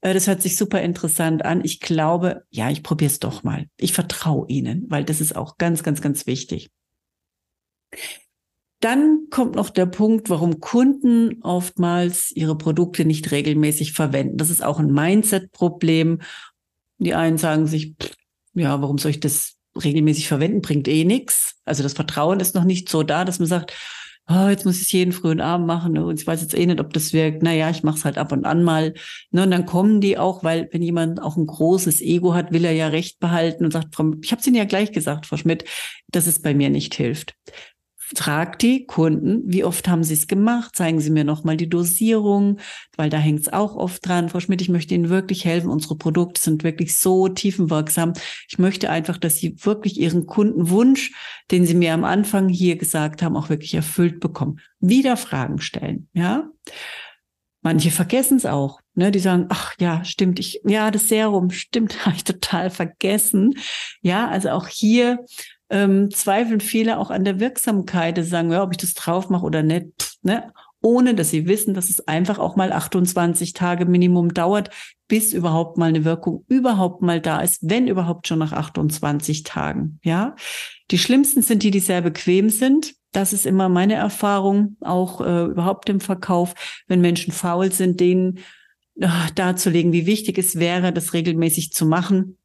äh, 0.00 0.14
das 0.14 0.26
hört 0.26 0.42
sich 0.42 0.56
super 0.56 0.82
interessant 0.82 1.44
an. 1.44 1.64
Ich 1.64 1.80
glaube, 1.80 2.42
ja, 2.50 2.70
ich 2.70 2.82
probiere 2.82 3.10
es 3.10 3.20
doch 3.20 3.44
mal. 3.44 3.66
Ich 3.76 3.92
vertraue 3.92 4.48
Ihnen, 4.48 4.84
weil 4.88 5.04
das 5.04 5.20
ist 5.20 5.36
auch 5.36 5.58
ganz, 5.58 5.84
ganz, 5.84 6.02
ganz 6.02 6.26
wichtig. 6.26 6.70
Dann 8.80 9.28
kommt 9.30 9.54
noch 9.54 9.70
der 9.70 9.86
Punkt, 9.86 10.28
warum 10.28 10.60
Kunden 10.60 11.42
oftmals 11.42 12.30
ihre 12.32 12.58
Produkte 12.58 13.04
nicht 13.04 13.30
regelmäßig 13.30 13.92
verwenden. 13.92 14.36
Das 14.36 14.50
ist 14.50 14.62
auch 14.62 14.78
ein 14.78 14.92
Mindset-Problem. 14.92 16.20
Die 16.98 17.14
einen 17.14 17.38
sagen 17.38 17.66
sich, 17.66 17.94
ja, 18.54 18.80
warum 18.82 18.98
soll 18.98 19.12
ich 19.12 19.20
das 19.20 19.54
regelmäßig 19.82 20.28
verwenden? 20.28 20.60
Bringt 20.60 20.88
eh 20.88 21.04
nichts. 21.04 21.56
Also 21.64 21.82
das 21.82 21.94
Vertrauen 21.94 22.40
ist 22.40 22.54
noch 22.54 22.64
nicht 22.64 22.88
so 22.88 23.02
da, 23.02 23.24
dass 23.24 23.38
man 23.38 23.48
sagt, 23.48 23.72
oh, 24.28 24.48
jetzt 24.48 24.66
muss 24.66 24.76
ich 24.76 24.82
es 24.82 24.92
jeden 24.92 25.12
frühen 25.12 25.40
Abend 25.40 25.66
machen 25.66 25.96
und 25.98 26.20
ich 26.20 26.26
weiß 26.26 26.42
jetzt 26.42 26.56
eh 26.56 26.66
nicht, 26.66 26.80
ob 26.80 26.92
das 26.92 27.12
wirkt. 27.12 27.42
Naja, 27.42 27.70
ich 27.70 27.82
mache 27.82 27.96
es 27.96 28.04
halt 28.04 28.18
ab 28.18 28.32
und 28.32 28.44
an 28.44 28.62
mal. 28.62 28.92
Ne, 29.30 29.44
und 29.44 29.50
dann 29.52 29.66
kommen 29.66 30.00
die 30.00 30.18
auch, 30.18 30.44
weil 30.44 30.68
wenn 30.72 30.82
jemand 30.82 31.22
auch 31.22 31.36
ein 31.36 31.46
großes 31.46 32.02
Ego 32.02 32.34
hat, 32.34 32.52
will 32.52 32.64
er 32.64 32.72
ja 32.72 32.88
Recht 32.88 33.20
behalten 33.20 33.64
und 33.64 33.72
sagt, 33.72 33.96
ich 34.22 34.32
habe 34.32 34.40
es 34.40 34.46
Ihnen 34.46 34.56
ja 34.56 34.64
gleich 34.64 34.92
gesagt, 34.92 35.26
Frau 35.26 35.36
Schmidt, 35.36 35.64
dass 36.08 36.26
es 36.26 36.42
bei 36.42 36.54
mir 36.54 36.70
nicht 36.70 36.94
hilft 36.94 37.34
fragt 38.14 38.62
die 38.62 38.86
Kunden, 38.86 39.42
wie 39.46 39.64
oft 39.64 39.88
haben 39.88 40.04
sie 40.04 40.14
es 40.14 40.28
gemacht? 40.28 40.76
Zeigen 40.76 41.00
Sie 41.00 41.10
mir 41.10 41.24
nochmal 41.24 41.56
die 41.56 41.68
Dosierung, 41.68 42.58
weil 42.96 43.10
da 43.10 43.18
hängt 43.18 43.40
es 43.40 43.52
auch 43.52 43.74
oft 43.74 44.06
dran. 44.06 44.28
Frau 44.28 44.38
Schmidt, 44.38 44.60
ich 44.60 44.68
möchte 44.68 44.94
Ihnen 44.94 45.08
wirklich 45.08 45.44
helfen. 45.44 45.70
Unsere 45.70 45.96
Produkte 45.96 46.40
sind 46.40 46.62
wirklich 46.62 46.96
so 46.96 47.28
tiefenwirksam. 47.28 48.12
Ich 48.48 48.58
möchte 48.58 48.90
einfach, 48.90 49.18
dass 49.18 49.36
Sie 49.36 49.56
wirklich 49.64 49.98
Ihren 49.98 50.26
Kundenwunsch, 50.26 51.12
den 51.50 51.66
Sie 51.66 51.74
mir 51.74 51.94
am 51.94 52.04
Anfang 52.04 52.48
hier 52.48 52.76
gesagt 52.76 53.22
haben, 53.22 53.36
auch 53.36 53.48
wirklich 53.48 53.74
erfüllt 53.74 54.20
bekommen. 54.20 54.60
Wieder 54.78 55.16
Fragen 55.16 55.58
stellen, 55.60 56.08
ja? 56.12 56.48
Manche 57.62 57.90
vergessen 57.90 58.36
es 58.36 58.46
auch. 58.46 58.80
Ne, 58.94 59.10
die 59.10 59.18
sagen, 59.18 59.46
ach 59.48 59.74
ja, 59.80 60.04
stimmt, 60.04 60.38
ich, 60.38 60.60
ja, 60.64 60.90
das 60.92 61.08
Serum, 61.08 61.50
stimmt, 61.50 62.06
habe 62.06 62.14
ich 62.14 62.22
total 62.22 62.70
vergessen. 62.70 63.54
Ja, 64.00 64.28
also 64.28 64.50
auch 64.50 64.68
hier 64.68 65.24
ähm, 65.70 66.10
zweifeln 66.10 66.60
viele 66.60 66.98
auch 66.98 67.10
an 67.10 67.24
der 67.24 67.40
Wirksamkeit. 67.40 68.24
Sagen, 68.24 68.52
ja, 68.52 68.62
ob 68.62 68.72
ich 68.72 68.78
das 68.78 68.94
drauf 68.94 69.30
mache 69.30 69.44
oder 69.44 69.62
nicht, 69.62 70.18
ne? 70.22 70.52
ohne 70.82 71.14
dass 71.14 71.30
sie 71.30 71.46
wissen, 71.48 71.74
dass 71.74 71.90
es 71.90 72.06
einfach 72.06 72.38
auch 72.38 72.54
mal 72.54 72.72
28 72.72 73.54
Tage 73.54 73.86
Minimum 73.86 74.34
dauert, 74.34 74.70
bis 75.08 75.32
überhaupt 75.32 75.78
mal 75.78 75.86
eine 75.86 76.04
Wirkung 76.04 76.44
überhaupt 76.48 77.02
mal 77.02 77.20
da 77.20 77.40
ist, 77.40 77.58
wenn 77.62 77.88
überhaupt 77.88 78.28
schon 78.28 78.38
nach 78.38 78.52
28 78.52 79.42
Tagen. 79.42 79.98
Ja, 80.04 80.36
die 80.90 80.98
schlimmsten 80.98 81.42
sind 81.42 81.62
die, 81.62 81.70
die 81.70 81.80
sehr 81.80 82.02
bequem 82.02 82.50
sind. 82.50 82.94
Das 83.12 83.32
ist 83.32 83.46
immer 83.46 83.68
meine 83.68 83.94
Erfahrung, 83.94 84.76
auch 84.80 85.20
äh, 85.20 85.44
überhaupt 85.46 85.88
im 85.88 86.00
Verkauf, 86.00 86.54
wenn 86.86 87.00
Menschen 87.00 87.32
faul 87.32 87.72
sind, 87.72 87.98
denen 87.98 88.38
äh, 89.00 89.08
darzulegen, 89.34 89.92
wie 89.92 90.06
wichtig 90.06 90.38
es 90.38 90.56
wäre, 90.58 90.92
das 90.92 91.14
regelmäßig 91.14 91.72
zu 91.72 91.86
machen 91.86 92.36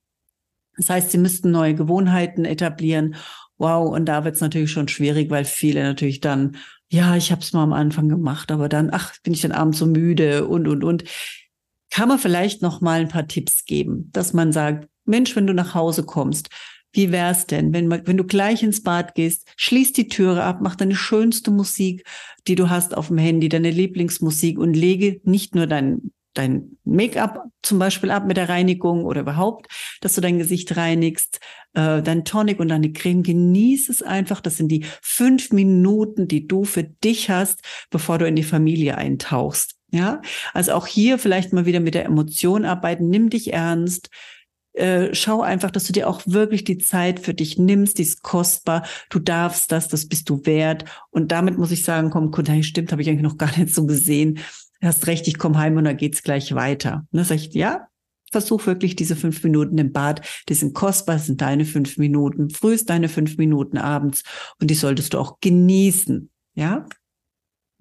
Das 0.82 0.90
heißt, 0.90 1.12
sie 1.12 1.20
müssten 1.20 1.52
neue 1.52 1.76
Gewohnheiten 1.76 2.44
etablieren. 2.44 3.16
Wow, 3.58 3.94
und 3.94 4.06
da 4.06 4.24
wird 4.24 4.36
es 4.36 4.42
natürlich 4.42 4.72
schon 4.72 4.88
schwierig, 4.88 5.30
weil 5.30 5.46
viele 5.46 5.84
natürlich 5.84 6.22
dann, 6.22 6.58
ja, 6.90 7.16
ich 7.16 7.32
habe 7.32 7.42
es 7.42 7.54
mal 7.54 7.62
am 7.64 7.74
Anfang 7.74 8.10
gemacht, 8.10 8.52
aber 8.52 8.68
dann, 8.68 8.90
ach, 8.92 9.14
bin 9.24 9.34
ich 9.34 9.42
dann 9.42 9.52
abends 9.52 9.78
so 9.78 9.86
müde 9.86 10.48
und 10.48 10.68
und 10.68 10.84
und. 10.84 11.04
Kann 11.92 12.08
man 12.08 12.18
vielleicht 12.18 12.64
noch 12.64 12.82
mal 12.82 13.02
ein 13.02 13.10
paar 13.10 13.28
Tipps 13.28 13.66
geben, 13.66 14.10
dass 14.12 14.34
man 14.34 14.52
sagt, 14.52 14.88
Mensch, 15.06 15.36
wenn 15.36 15.46
du 15.46 15.54
nach 15.54 15.76
Hause 15.76 16.04
kommst, 16.04 16.50
wie 16.94 17.12
wär's 17.12 17.46
denn, 17.46 17.72
wenn, 17.72 17.92
wenn 17.92 18.18
du 18.18 18.24
gleich 18.24 18.64
ins 18.64 18.82
Bad 18.82 19.14
gehst, 19.14 19.48
schließ 19.58 19.94
die 19.94 20.08
Türe 20.08 20.44
ab, 20.44 20.60
mach 20.62 20.76
deine 20.76 20.96
schönste 20.96 21.52
Musik, 21.52 22.06
die 22.48 22.56
du 22.56 22.70
hast 22.70 22.98
auf 22.98 23.10
dem 23.10 23.20
Handy, 23.20 23.50
deine 23.50 23.70
Lieblingsmusik 23.70 24.58
und 24.58 24.74
lege 24.74 25.22
nicht 25.24 25.54
nur 25.54 25.68
dein 25.68 26.12
dein 26.42 26.78
Make-up 26.84 27.46
zum 27.62 27.80
Beispiel 27.80 28.12
ab 28.12 28.26
mit 28.26 28.38
der 28.38 28.50
Reinigung 28.50 29.06
oder 29.06 29.22
überhaupt, 29.22 29.68
dass 30.02 30.16
du 30.16 30.22
dein 30.22 30.40
Gesicht 30.40 30.76
reinigst, 30.76 31.40
äh, 31.74 32.02
dein 32.02 32.26
Tonic 32.26 32.60
und 32.60 32.70
deine 32.70 32.92
Creme. 32.92 33.24
Genieß 33.24 33.90
es 33.90 34.02
einfach. 34.02 34.42
Das 34.42 34.58
sind 34.58 34.70
die 34.70 34.86
fünf 35.02 35.52
Minuten, 35.52 36.28
die 36.28 36.48
du 36.48 36.64
für 36.64 36.84
dich 36.84 37.30
hast, 37.30 37.62
bevor 37.90 38.18
du 38.18 38.28
in 38.28 38.36
die 38.36 38.44
Familie 38.44 38.98
eintauchst. 38.98 39.76
Ja, 39.94 40.22
also 40.54 40.72
auch 40.72 40.88
hier 40.88 41.20
vielleicht 41.20 41.52
mal 41.52 41.66
wieder 41.66 41.82
mit 41.82 41.96
der 41.96 42.06
Emotion 42.06 42.66
arbeiten. 42.66 43.10
Nimm 43.10 43.30
dich 43.30 43.52
ernst. 43.54 44.10
Äh, 44.74 45.14
schau 45.14 45.42
einfach, 45.42 45.70
dass 45.70 45.84
du 45.84 45.92
dir 45.92 46.08
auch 46.10 46.22
wirklich 46.26 46.64
die 46.64 46.78
Zeit 46.78 47.20
für 47.20 47.34
dich 47.34 47.58
nimmst, 47.58 47.98
die 47.98 48.04
ist 48.04 48.24
kostbar, 48.24 48.86
du 49.10 49.20
darfst 49.20 49.70
das, 49.70 49.90
das 49.90 50.08
bist 50.08 50.30
du 50.30 50.46
wert. 50.46 50.86
Und 51.10 51.34
damit 51.34 51.58
muss 51.58 51.72
ich 51.72 51.84
sagen, 51.84 52.10
komm, 52.10 52.32
stimmt, 52.64 52.94
habe 52.94 53.02
ich 53.02 53.10
eigentlich 53.10 53.22
noch 53.22 53.38
gar 53.38 53.58
nicht 53.58 53.76
so 53.76 53.86
gesehen 53.86 54.40
hast 54.88 55.08
recht, 55.08 55.28
ich 55.28 55.38
komme 55.38 55.58
heim 55.58 55.78
und 55.78 55.84
dann 55.84 55.98
geht's 55.98 56.24
gleich 56.24 56.54
weiter. 56.56 57.06
Und 57.12 57.18
dann 57.18 57.26
sage 57.26 57.42
ich, 57.42 57.54
ja, 57.54 57.88
versuch 58.32 58.66
wirklich 58.66 58.96
diese 58.96 59.16
fünf 59.16 59.44
Minuten 59.44 59.78
im 59.78 59.92
Bad. 59.92 60.22
Die 60.50 60.54
sind 60.54 60.74
kostbar, 60.74 61.16
das 61.16 61.26
sind 61.26 61.42
deine 61.42 61.66
fünf 61.66 61.98
Minuten. 61.98 62.50
Früh 62.50 62.74
ist 62.74 62.90
deine 62.90 63.10
fünf 63.10 63.38
Minuten 63.38 63.78
abends 63.78 64.24
und 64.60 64.72
die 64.72 64.76
solltest 64.76 65.14
du 65.14 65.20
auch 65.20 65.40
genießen. 65.42 66.30
Ja, 66.56 66.86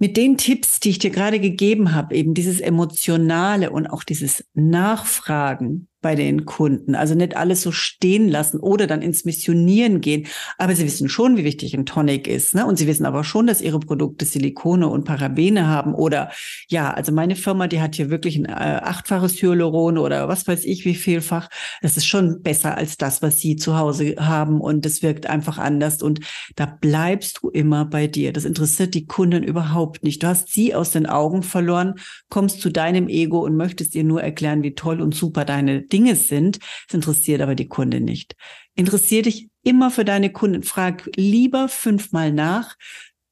mit 0.00 0.16
den 0.16 0.38
Tipps, 0.38 0.80
die 0.80 0.90
ich 0.90 0.98
dir 0.98 1.10
gerade 1.10 1.38
gegeben 1.40 1.94
habe, 1.94 2.14
eben 2.14 2.32
dieses 2.32 2.60
Emotionale 2.60 3.70
und 3.70 3.86
auch 3.86 4.02
dieses 4.02 4.46
Nachfragen, 4.54 5.88
bei 6.00 6.14
den 6.14 6.46
Kunden. 6.46 6.94
Also 6.94 7.14
nicht 7.14 7.36
alles 7.36 7.62
so 7.62 7.72
stehen 7.72 8.28
lassen 8.28 8.58
oder 8.58 8.86
dann 8.86 9.02
ins 9.02 9.24
Missionieren 9.24 10.00
gehen. 10.00 10.26
Aber 10.56 10.74
sie 10.74 10.84
wissen 10.84 11.08
schon, 11.08 11.36
wie 11.36 11.44
wichtig 11.44 11.74
ein 11.74 11.86
Tonic 11.86 12.26
ist. 12.26 12.54
Ne? 12.54 12.64
Und 12.66 12.78
sie 12.78 12.86
wissen 12.86 13.04
aber 13.04 13.22
schon, 13.24 13.46
dass 13.46 13.60
ihre 13.60 13.80
Produkte 13.80 14.24
Silikone 14.24 14.88
und 14.88 15.04
Parabene 15.04 15.66
haben. 15.66 15.94
Oder 15.94 16.30
ja, 16.68 16.90
also 16.90 17.12
meine 17.12 17.36
Firma, 17.36 17.66
die 17.66 17.80
hat 17.80 17.96
hier 17.96 18.10
wirklich 18.10 18.36
ein 18.36 18.46
äh, 18.46 18.80
achtfaches 18.82 19.40
Hyaluron 19.42 19.98
oder 19.98 20.28
was 20.28 20.46
weiß 20.46 20.64
ich, 20.64 20.84
wie 20.84 20.94
vielfach. 20.94 21.48
Das 21.82 21.96
ist 21.96 22.06
schon 22.06 22.42
besser 22.42 22.76
als 22.76 22.96
das, 22.96 23.20
was 23.20 23.38
sie 23.38 23.56
zu 23.56 23.76
Hause 23.76 24.14
haben. 24.18 24.60
Und 24.60 24.84
das 24.86 25.02
wirkt 25.02 25.26
einfach 25.26 25.58
anders. 25.58 26.02
Und 26.02 26.20
da 26.56 26.66
bleibst 26.66 27.40
du 27.42 27.50
immer 27.50 27.84
bei 27.84 28.06
dir. 28.06 28.32
Das 28.32 28.44
interessiert 28.44 28.94
die 28.94 29.06
Kunden 29.06 29.42
überhaupt 29.42 30.02
nicht. 30.02 30.22
Du 30.22 30.28
hast 30.28 30.48
sie 30.48 30.74
aus 30.74 30.92
den 30.92 31.06
Augen 31.06 31.42
verloren, 31.42 31.96
kommst 32.30 32.62
zu 32.62 32.70
deinem 32.70 33.08
Ego 33.08 33.40
und 33.40 33.56
möchtest 33.56 33.94
ihr 33.94 34.04
nur 34.04 34.22
erklären, 34.22 34.62
wie 34.62 34.74
toll 34.74 35.02
und 35.02 35.14
super 35.14 35.44
deine 35.44 35.89
Dinge 35.92 36.16
sind. 36.16 36.58
Es 36.88 36.94
interessiert 36.94 37.40
aber 37.42 37.54
die 37.54 37.68
Kunde 37.68 38.00
nicht. 38.00 38.34
Interessier 38.74 39.22
dich 39.22 39.48
immer 39.62 39.90
für 39.90 40.04
deine 40.04 40.30
Kunden. 40.30 40.62
Frag 40.62 41.08
lieber 41.16 41.68
fünfmal 41.68 42.32
nach, 42.32 42.76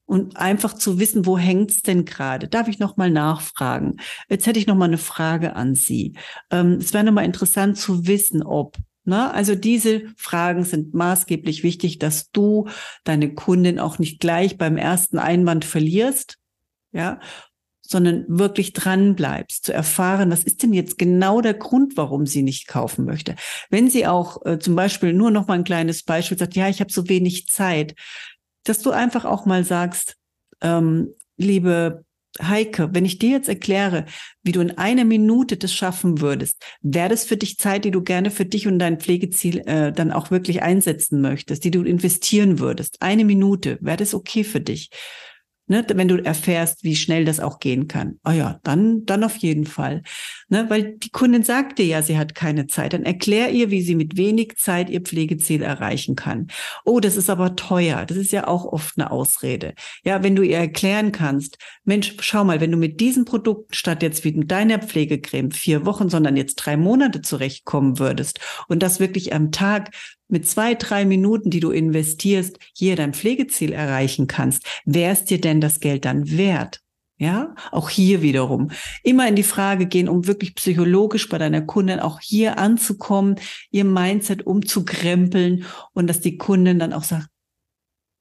und 0.08 0.38
einfach 0.38 0.72
zu 0.72 0.98
wissen, 0.98 1.26
wo 1.26 1.36
hängt's 1.36 1.82
denn 1.82 2.06
gerade? 2.06 2.48
Darf 2.48 2.66
ich 2.66 2.78
noch 2.78 2.96
mal 2.96 3.10
nachfragen? 3.10 3.98
Jetzt 4.30 4.46
hätte 4.46 4.58
ich 4.58 4.66
noch 4.66 4.74
mal 4.74 4.86
eine 4.86 4.96
Frage 4.96 5.54
an 5.54 5.74
Sie. 5.74 6.14
Ähm, 6.50 6.78
es 6.80 6.94
wäre 6.94 7.04
noch 7.04 7.12
mal 7.12 7.26
interessant 7.26 7.76
zu 7.76 8.06
wissen, 8.06 8.42
ob 8.42 8.78
na, 9.04 9.28
ne, 9.28 9.34
also 9.34 9.54
diese 9.54 10.02
Fragen 10.16 10.64
sind 10.64 10.92
maßgeblich 10.92 11.62
wichtig, 11.62 11.98
dass 11.98 12.30
du 12.30 12.68
deine 13.04 13.32
Kundin 13.32 13.78
auch 13.78 13.98
nicht 13.98 14.20
gleich 14.20 14.58
beim 14.58 14.76
ersten 14.76 15.18
Einwand 15.18 15.64
verlierst, 15.64 16.36
ja, 16.92 17.18
sondern 17.88 18.24
wirklich 18.28 18.74
dran 18.74 19.14
bleibst, 19.16 19.64
zu 19.64 19.72
erfahren, 19.72 20.30
was 20.30 20.44
ist 20.44 20.62
denn 20.62 20.74
jetzt 20.74 20.98
genau 20.98 21.40
der 21.40 21.54
Grund, 21.54 21.96
warum 21.96 22.26
sie 22.26 22.42
nicht 22.42 22.68
kaufen 22.68 23.06
möchte. 23.06 23.34
Wenn 23.70 23.88
sie 23.88 24.06
auch 24.06 24.44
äh, 24.44 24.58
zum 24.58 24.76
Beispiel 24.76 25.14
nur 25.14 25.30
noch 25.30 25.48
mal 25.48 25.54
ein 25.54 25.64
kleines 25.64 26.02
Beispiel 26.02 26.38
sagt, 26.38 26.54
ja, 26.54 26.68
ich 26.68 26.80
habe 26.80 26.92
so 26.92 27.08
wenig 27.08 27.48
Zeit, 27.48 27.94
dass 28.64 28.80
du 28.80 28.90
einfach 28.90 29.24
auch 29.24 29.46
mal 29.46 29.64
sagst, 29.64 30.16
ähm, 30.60 31.14
liebe 31.38 32.04
Heike, 32.40 32.90
wenn 32.92 33.06
ich 33.06 33.18
dir 33.18 33.30
jetzt 33.30 33.48
erkläre, 33.48 34.04
wie 34.42 34.52
du 34.52 34.60
in 34.60 34.76
einer 34.76 35.04
Minute 35.04 35.56
das 35.56 35.72
schaffen 35.72 36.20
würdest, 36.20 36.62
wäre 36.82 37.08
das 37.08 37.24
für 37.24 37.38
dich 37.38 37.56
Zeit, 37.56 37.86
die 37.86 37.90
du 37.90 38.02
gerne 38.02 38.30
für 38.30 38.44
dich 38.44 38.66
und 38.66 38.78
dein 38.78 39.00
Pflegeziel 39.00 39.60
äh, 39.66 39.92
dann 39.92 40.12
auch 40.12 40.30
wirklich 40.30 40.62
einsetzen 40.62 41.22
möchtest, 41.22 41.64
die 41.64 41.70
du 41.70 41.82
investieren 41.82 42.58
würdest. 42.58 42.98
Eine 43.00 43.24
Minute, 43.24 43.78
wäre 43.80 43.96
das 43.96 44.12
okay 44.12 44.44
für 44.44 44.60
dich? 44.60 44.90
Ne, 45.70 45.84
wenn 45.86 46.08
du 46.08 46.16
erfährst, 46.24 46.82
wie 46.82 46.96
schnell 46.96 47.26
das 47.26 47.40
auch 47.40 47.58
gehen 47.58 47.88
kann. 47.88 48.18
Oh 48.24 48.30
ja, 48.30 48.58
dann, 48.62 49.04
dann 49.04 49.22
auf 49.22 49.36
jeden 49.36 49.66
Fall. 49.66 50.02
Ne, 50.48 50.64
weil 50.70 50.96
die 50.96 51.10
Kundin 51.10 51.42
sagt 51.42 51.78
dir 51.78 51.84
ja, 51.84 52.00
sie 52.00 52.16
hat 52.16 52.34
keine 52.34 52.66
Zeit. 52.66 52.94
Dann 52.94 53.04
erklär 53.04 53.50
ihr, 53.50 53.70
wie 53.70 53.82
sie 53.82 53.94
mit 53.94 54.16
wenig 54.16 54.56
Zeit 54.56 54.88
ihr 54.88 55.02
Pflegeziel 55.02 55.60
erreichen 55.60 56.16
kann. 56.16 56.46
Oh, 56.86 57.00
das 57.00 57.18
ist 57.18 57.28
aber 57.28 57.54
teuer. 57.54 58.06
Das 58.06 58.16
ist 58.16 58.32
ja 58.32 58.48
auch 58.48 58.64
oft 58.64 58.96
eine 58.96 59.10
Ausrede. 59.10 59.74
Ja, 60.04 60.22
wenn 60.22 60.34
du 60.34 60.42
ihr 60.42 60.56
erklären 60.56 61.12
kannst, 61.12 61.58
Mensch, 61.84 62.16
schau 62.20 62.44
mal, 62.44 62.62
wenn 62.62 62.72
du 62.72 62.78
mit 62.78 63.00
diesen 63.00 63.26
Produkten 63.26 63.74
statt 63.74 64.02
jetzt 64.02 64.24
wie 64.24 64.32
mit 64.32 64.50
deiner 64.50 64.78
Pflegecreme 64.78 65.50
vier 65.50 65.84
Wochen, 65.84 66.08
sondern 66.08 66.38
jetzt 66.38 66.56
drei 66.56 66.78
Monate 66.78 67.20
zurechtkommen 67.20 67.98
würdest 67.98 68.40
und 68.68 68.82
das 68.82 69.00
wirklich 69.00 69.34
am 69.34 69.52
Tag 69.52 69.90
mit 70.28 70.48
zwei, 70.48 70.74
drei 70.74 71.04
Minuten, 71.04 71.50
die 71.50 71.60
du 71.60 71.70
investierst, 71.70 72.58
hier 72.74 72.96
dein 72.96 73.14
Pflegeziel 73.14 73.72
erreichen 73.72 74.26
kannst, 74.26 74.64
wäre 74.84 75.12
es 75.12 75.24
dir 75.24 75.40
denn 75.40 75.60
das 75.60 75.80
Geld 75.80 76.04
dann 76.04 76.30
wert? 76.30 76.80
Ja, 77.20 77.56
auch 77.72 77.90
hier 77.90 78.22
wiederum 78.22 78.70
immer 79.02 79.26
in 79.26 79.34
die 79.34 79.42
Frage 79.42 79.86
gehen, 79.86 80.08
um 80.08 80.28
wirklich 80.28 80.54
psychologisch 80.54 81.28
bei 81.28 81.36
deiner 81.36 81.62
Kundin 81.62 81.98
auch 81.98 82.20
hier 82.20 82.58
anzukommen, 82.58 83.40
ihr 83.72 83.84
Mindset 83.84 84.46
umzukrempeln 84.46 85.64
und 85.94 86.06
dass 86.06 86.20
die 86.20 86.36
Kundin 86.36 86.78
dann 86.78 86.92
auch 86.92 87.02
sagt, 87.02 87.26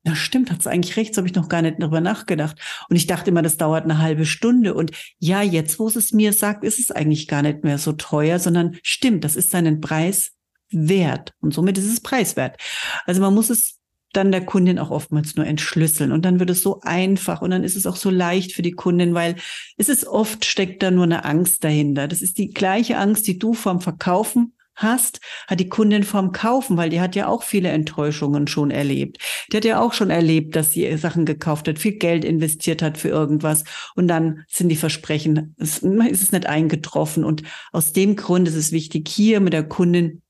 na 0.04 0.16
stimmt, 0.16 0.50
hat 0.50 0.62
es 0.62 0.68
eigentlich 0.68 0.98
recht, 0.98 1.14
so 1.14 1.20
habe 1.20 1.28
ich 1.28 1.36
noch 1.36 1.50
gar 1.50 1.62
nicht 1.62 1.76
darüber 1.80 2.02
nachgedacht. 2.02 2.58
Und 2.90 2.96
ich 2.96 3.08
dachte 3.08 3.30
immer, 3.30 3.42
das 3.42 3.58
dauert 3.58 3.84
eine 3.84 4.00
halbe 4.00 4.26
Stunde. 4.26 4.74
Und 4.74 4.92
ja, 5.20 5.42
jetzt, 5.42 5.80
wo 5.80 5.88
es 5.90 6.14
mir 6.14 6.34
sagt, 6.34 6.64
ist 6.64 6.80
es 6.80 6.92
eigentlich 6.92 7.28
gar 7.28 7.42
nicht 7.42 7.64
mehr 7.64 7.78
so 7.78 7.92
teuer, 7.92 8.40
sondern 8.40 8.78
stimmt, 8.82 9.26
das 9.26 9.36
ist 9.36 9.52
seinen 9.52 9.82
Preis 9.82 10.37
wert 10.70 11.34
und 11.42 11.54
somit 11.54 11.78
ist 11.78 11.92
es 11.92 12.02
preiswert. 12.02 12.62
Also 13.06 13.22
man 13.22 13.34
muss 13.34 13.50
es 13.50 13.78
dann 14.14 14.32
der 14.32 14.46
Kundin 14.46 14.80
auch 14.80 14.90
oftmals 14.90 15.36
nur 15.36 15.46
entschlüsseln 15.46 16.12
und 16.12 16.24
dann 16.26 16.40
wird 16.40 16.50
es 16.50 16.62
so 16.62 16.80
einfach 16.82 17.42
und 17.42 17.52
dann 17.52 17.64
ist 17.64 17.76
es 17.76 17.86
auch 17.86 17.98
so 17.98 18.10
leicht 18.10 18.54
für 18.54 18.62
die 18.62 18.72
Kundin, 18.72 19.14
weil 19.14 19.36
es 19.78 19.90
ist 19.90 20.08
oft 20.08 20.46
steckt 20.46 20.82
da 20.82 20.92
nur 20.92 21.04
eine 21.04 21.26
Angst 21.26 21.64
dahinter. 21.64 22.08
Das 22.08 22.22
ist 22.22 22.38
die 22.38 22.50
gleiche 22.50 22.98
Angst, 22.98 23.28
die 23.28 23.38
du 23.38 23.54
vom 23.54 23.82
Verkaufen 23.82 24.54
hast, 24.78 25.20
hat 25.48 25.60
die 25.60 25.70
Kundin 25.70 26.04
vom 26.04 26.32
Kaufen, 26.32 26.78
weil 26.78 26.90
die 26.90 27.02
hat 27.02 27.16
ja 27.16 27.28
auch 27.28 27.44
viele 27.44 27.70
Enttäuschungen 27.70 28.48
schon 28.48 28.72
erlebt. 28.72 29.18
Die 29.52 29.58
hat 29.58 29.66
ja 29.66 29.82
auch 29.82 29.94
schon 29.94 30.10
erlebt, 30.10 30.56
dass 30.56 30.72
sie 30.72 30.98
Sachen 30.98 31.26
gekauft 31.26 31.68
hat, 31.68 31.80
viel 31.80 31.94
Geld 31.94 32.24
investiert 32.24 32.82
hat 32.82 32.98
für 32.98 33.10
irgendwas 33.10 33.64
und 33.96 34.08
dann 34.08 34.44
sind 34.48 34.70
die 34.70 34.76
Versprechen, 34.76 35.56
ist 35.58 35.84
es 35.84 36.32
nicht 36.32 36.46
eingetroffen 36.46 37.24
und 37.24 37.44
aus 37.72 37.92
dem 37.92 38.16
Grund 38.16 38.48
ist 38.48 38.56
es 38.56 38.72
wichtig, 38.72 39.10
hier 39.10 39.40
mit 39.40 39.54
der 39.54 39.68
Kundin 39.68 40.22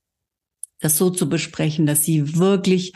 das 0.80 0.98
so 0.98 1.10
zu 1.10 1.30
besprechen, 1.30 1.86
dass 1.86 2.04
sie 2.04 2.38
wirklich 2.38 2.94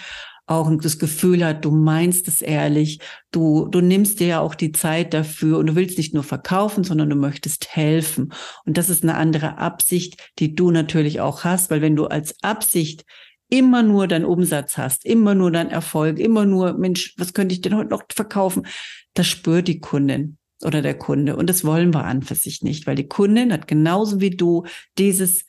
auch 0.52 0.70
das 0.82 1.00
Gefühl 1.00 1.46
hat, 1.46 1.64
du 1.64 1.72
meinst 1.72 2.28
es 2.28 2.42
ehrlich, 2.42 3.00
du, 3.32 3.68
du 3.68 3.80
nimmst 3.80 4.20
dir 4.20 4.28
ja 4.28 4.40
auch 4.42 4.54
die 4.54 4.74
Zeit 4.74 5.14
dafür 5.14 5.58
und 5.58 5.68
du 5.68 5.76
willst 5.76 5.98
nicht 5.98 6.14
nur 6.14 6.24
verkaufen, 6.24 6.84
sondern 6.84 7.10
du 7.10 7.16
möchtest 7.16 7.76
helfen. 7.76 8.34
Und 8.66 8.78
das 8.78 8.90
ist 8.90 9.04
eine 9.04 9.16
andere 9.16 9.58
Absicht, 9.58 10.32
die 10.40 10.54
du 10.54 10.72
natürlich 10.72 11.22
auch 11.22 11.46
hast, 11.46 11.72
weil 11.72 11.82
wenn 11.82 11.96
du 11.96 12.08
als 12.08 12.36
Absicht 12.44 13.06
immer 13.50 13.84
nur 13.84 14.08
deinen 14.08 14.26
Umsatz 14.26 14.78
hast, 14.78 15.06
immer 15.06 15.36
nur 15.36 15.52
deinen 15.52 15.70
Erfolg, 15.70 16.20
immer 16.20 16.46
nur, 16.46 16.74
Mensch, 16.74 17.14
was 17.18 17.34
könnte 17.34 17.54
ich 17.54 17.62
denn 17.62 17.76
heute 17.76 17.90
noch 17.90 18.04
verkaufen? 18.12 18.66
Das 19.14 19.28
spürt 19.28 19.68
die 19.68 19.80
Kundin 19.80 20.38
oder 20.64 20.82
der 20.82 20.98
Kunde. 20.98 21.36
Und 21.36 21.50
das 21.50 21.64
wollen 21.64 21.94
wir 21.94 22.06
an 22.06 22.22
für 22.24 22.36
sich 22.36 22.62
nicht, 22.62 22.88
weil 22.88 22.96
die 22.96 23.08
Kundin 23.08 23.52
hat 23.52 23.68
genauso 23.68 24.22
wie 24.22 24.32
du 24.32 24.66
dieses 24.98 25.46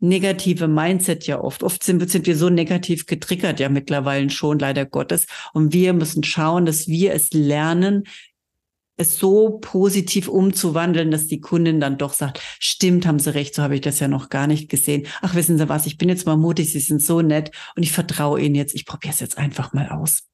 negative 0.00 0.68
Mindset 0.68 1.26
ja 1.26 1.40
oft. 1.40 1.62
Oft 1.62 1.82
sind, 1.82 2.08
sind 2.10 2.26
wir 2.26 2.36
so 2.36 2.48
negativ 2.50 3.06
getriggert 3.06 3.60
ja 3.60 3.68
mittlerweile 3.68 4.30
schon, 4.30 4.58
leider 4.58 4.86
Gottes. 4.86 5.26
Und 5.52 5.72
wir 5.72 5.92
müssen 5.92 6.22
schauen, 6.24 6.66
dass 6.66 6.88
wir 6.88 7.12
es 7.12 7.32
lernen, 7.32 8.04
es 8.98 9.16
so 9.18 9.58
positiv 9.60 10.28
umzuwandeln, 10.28 11.10
dass 11.10 11.28
die 11.28 11.40
Kundin 11.40 11.80
dann 11.80 11.98
doch 11.98 12.12
sagt, 12.12 12.40
stimmt, 12.58 13.06
haben 13.06 13.20
Sie 13.20 13.32
recht, 13.32 13.54
so 13.54 13.62
habe 13.62 13.76
ich 13.76 13.80
das 13.80 14.00
ja 14.00 14.08
noch 14.08 14.28
gar 14.28 14.46
nicht 14.46 14.68
gesehen. 14.68 15.06
Ach, 15.22 15.34
wissen 15.34 15.56
Sie 15.56 15.68
was, 15.68 15.86
ich 15.86 15.98
bin 15.98 16.08
jetzt 16.08 16.26
mal 16.26 16.36
mutig, 16.36 16.72
Sie 16.72 16.80
sind 16.80 17.00
so 17.00 17.22
nett 17.22 17.52
und 17.76 17.84
ich 17.84 17.92
vertraue 17.92 18.40
Ihnen 18.40 18.56
jetzt, 18.56 18.74
ich 18.74 18.86
probiere 18.86 19.14
es 19.14 19.20
jetzt 19.20 19.38
einfach 19.38 19.72
mal 19.72 19.88
aus. 19.88 20.24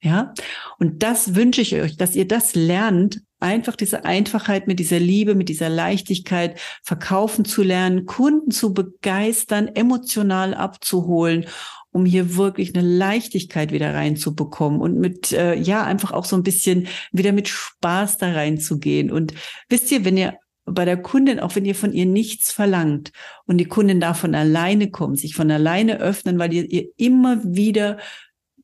Ja, 0.00 0.32
und 0.78 1.02
das 1.02 1.34
wünsche 1.34 1.60
ich 1.60 1.74
euch, 1.74 1.96
dass 1.96 2.14
ihr 2.14 2.28
das 2.28 2.54
lernt, 2.54 3.20
einfach 3.40 3.74
diese 3.76 4.04
Einfachheit 4.04 4.66
mit 4.68 4.78
dieser 4.78 5.00
Liebe, 5.00 5.34
mit 5.34 5.48
dieser 5.48 5.68
Leichtigkeit 5.68 6.58
verkaufen 6.82 7.44
zu 7.44 7.62
lernen, 7.62 8.06
Kunden 8.06 8.50
zu 8.50 8.72
begeistern, 8.72 9.68
emotional 9.68 10.54
abzuholen, 10.54 11.46
um 11.90 12.04
hier 12.04 12.36
wirklich 12.36 12.74
eine 12.74 12.86
Leichtigkeit 12.86 13.72
wieder 13.72 13.94
reinzubekommen 13.94 14.80
und 14.80 14.98
mit, 14.98 15.32
äh, 15.32 15.54
ja, 15.54 15.84
einfach 15.84 16.12
auch 16.12 16.24
so 16.24 16.36
ein 16.36 16.42
bisschen 16.42 16.86
wieder 17.12 17.32
mit 17.32 17.48
Spaß 17.48 18.18
da 18.18 18.32
reinzugehen. 18.32 19.10
Und 19.10 19.34
wisst 19.68 19.90
ihr, 19.90 20.04
wenn 20.04 20.16
ihr 20.16 20.34
bei 20.64 20.84
der 20.84 21.00
Kundin, 21.00 21.40
auch 21.40 21.56
wenn 21.56 21.64
ihr 21.64 21.74
von 21.74 21.92
ihr 21.92 22.06
nichts 22.06 22.52
verlangt 22.52 23.10
und 23.46 23.58
die 23.58 23.64
Kundin 23.64 24.00
davon 24.00 24.34
alleine 24.34 24.90
kommt, 24.90 25.18
sich 25.18 25.34
von 25.34 25.50
alleine 25.50 25.98
öffnen, 25.98 26.38
weil 26.38 26.52
ihr 26.52 26.70
ihr 26.70 26.88
immer 26.96 27.42
wieder 27.42 27.98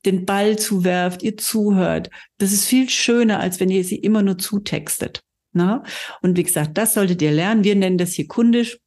den 0.06 0.24
Ball 0.24 0.58
zuwerft, 0.58 1.22
ihr 1.22 1.36
zuhört. 1.36 2.10
Das 2.38 2.52
ist 2.52 2.66
viel 2.66 2.88
schöner, 2.88 3.40
als 3.40 3.60
wenn 3.60 3.70
ihr 3.70 3.84
sie 3.84 3.96
immer 3.96 4.22
nur 4.22 4.38
zutextet. 4.38 5.22
Ne? 5.52 5.82
Und 6.22 6.36
wie 6.36 6.42
gesagt, 6.42 6.76
das 6.76 6.94
solltet 6.94 7.22
ihr 7.22 7.32
lernen. 7.32 7.64
Wir 7.64 7.76
nennen 7.76 7.98
das 7.98 8.12
hier 8.12 8.28
kundisch. 8.28 8.78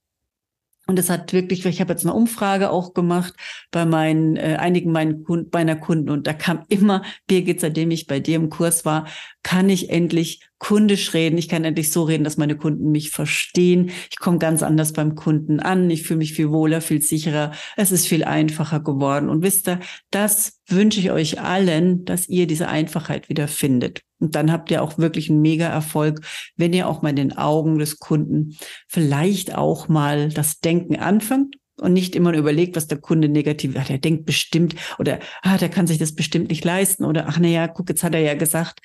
Und 0.88 0.98
das 0.98 1.10
hat 1.10 1.34
wirklich, 1.34 1.66
ich 1.66 1.82
habe 1.82 1.92
jetzt 1.92 2.06
eine 2.06 2.14
Umfrage 2.14 2.70
auch 2.70 2.94
gemacht 2.94 3.34
bei 3.72 3.86
meinen, 3.86 4.38
äh, 4.38 4.56
einigen 4.58 4.94
meinen 4.94 5.24
Kunden, 5.24 5.50
meiner 5.52 5.76
Kunden 5.76 6.10
und 6.10 6.28
da 6.28 6.34
kam 6.34 6.64
immer, 6.70 7.04
Birgit, 7.28 7.60
seitdem 7.60 7.92
ich 7.92 8.08
bei 8.08 8.22
dir 8.22 8.38
im 8.38 8.50
Kurs 8.50 8.86
war, 8.86 9.06
kann 9.48 9.70
ich 9.70 9.92
endlich 9.92 10.42
kundisch 10.58 11.14
reden. 11.14 11.38
Ich 11.38 11.48
kann 11.48 11.64
endlich 11.64 11.94
so 11.94 12.04
reden, 12.04 12.26
dass 12.26 12.36
meine 12.36 12.58
Kunden 12.58 12.92
mich 12.92 13.12
verstehen. 13.12 13.92
Ich 14.12 14.20
komme 14.20 14.40
ganz 14.40 14.62
anders 14.62 14.92
beim 14.92 15.16
Kunden 15.16 15.62
an. 15.62 15.90
Ich 15.90 16.04
fühle 16.04 16.18
mich 16.18 16.34
viel 16.34 16.50
wohler, 16.50 16.82
viel 16.82 17.02
sicherer. 17.02 17.54
Es 17.78 17.94
ist 17.94 18.08
viel 18.08 18.26
einfacher 18.26 18.82
geworden. 18.82 19.30
Und 19.30 19.44
wisst 19.44 19.70
ihr, 19.70 19.80
das 20.12 20.60
wünsche 20.68 21.00
ich 21.00 21.12
euch 21.12 21.40
allen, 21.40 22.04
dass 22.04 22.28
ihr 22.28 22.46
diese 22.46 22.68
Einfachheit 22.68 23.30
wieder 23.30 23.48
findet. 23.48 24.02
Und 24.20 24.36
dann 24.36 24.52
habt 24.52 24.70
ihr 24.70 24.84
auch 24.84 24.98
wirklich 24.98 25.30
einen 25.30 25.40
mega 25.40 25.68
Erfolg, 25.68 26.20
wenn 26.58 26.74
ihr 26.74 26.90
auch 26.90 27.02
mal 27.02 27.12
in 27.12 27.16
den 27.16 27.38
Augen 27.38 27.80
des 27.80 28.00
Kunden 28.00 28.58
vielleicht 28.90 29.56
auch 29.56 29.88
mal 29.88 30.28
das 30.28 30.60
Denken 30.60 30.98
anfangt 30.98 31.56
und 31.80 31.94
nicht 31.94 32.18
immer 32.18 32.34
überlegt, 32.34 32.76
was 32.76 32.88
der 32.88 33.00
Kunde 33.00 33.30
negativ, 33.30 33.76
ach, 33.78 33.88
der 33.88 34.00
denkt 34.00 34.26
bestimmt 34.26 34.76
oder 35.00 35.20
ah, 35.42 35.58
der 35.58 35.70
kann 35.70 35.88
sich 35.88 36.00
das 36.00 36.16
bestimmt 36.16 36.50
nicht 36.50 36.66
leisten 36.66 37.06
oder 37.06 37.28
ach 37.30 37.38
na 37.40 37.48
ja, 37.48 37.68
guck, 37.70 37.88
jetzt 37.88 38.04
hat 38.04 38.14
er 38.14 38.22
ja 38.22 38.34
gesagt, 38.34 38.82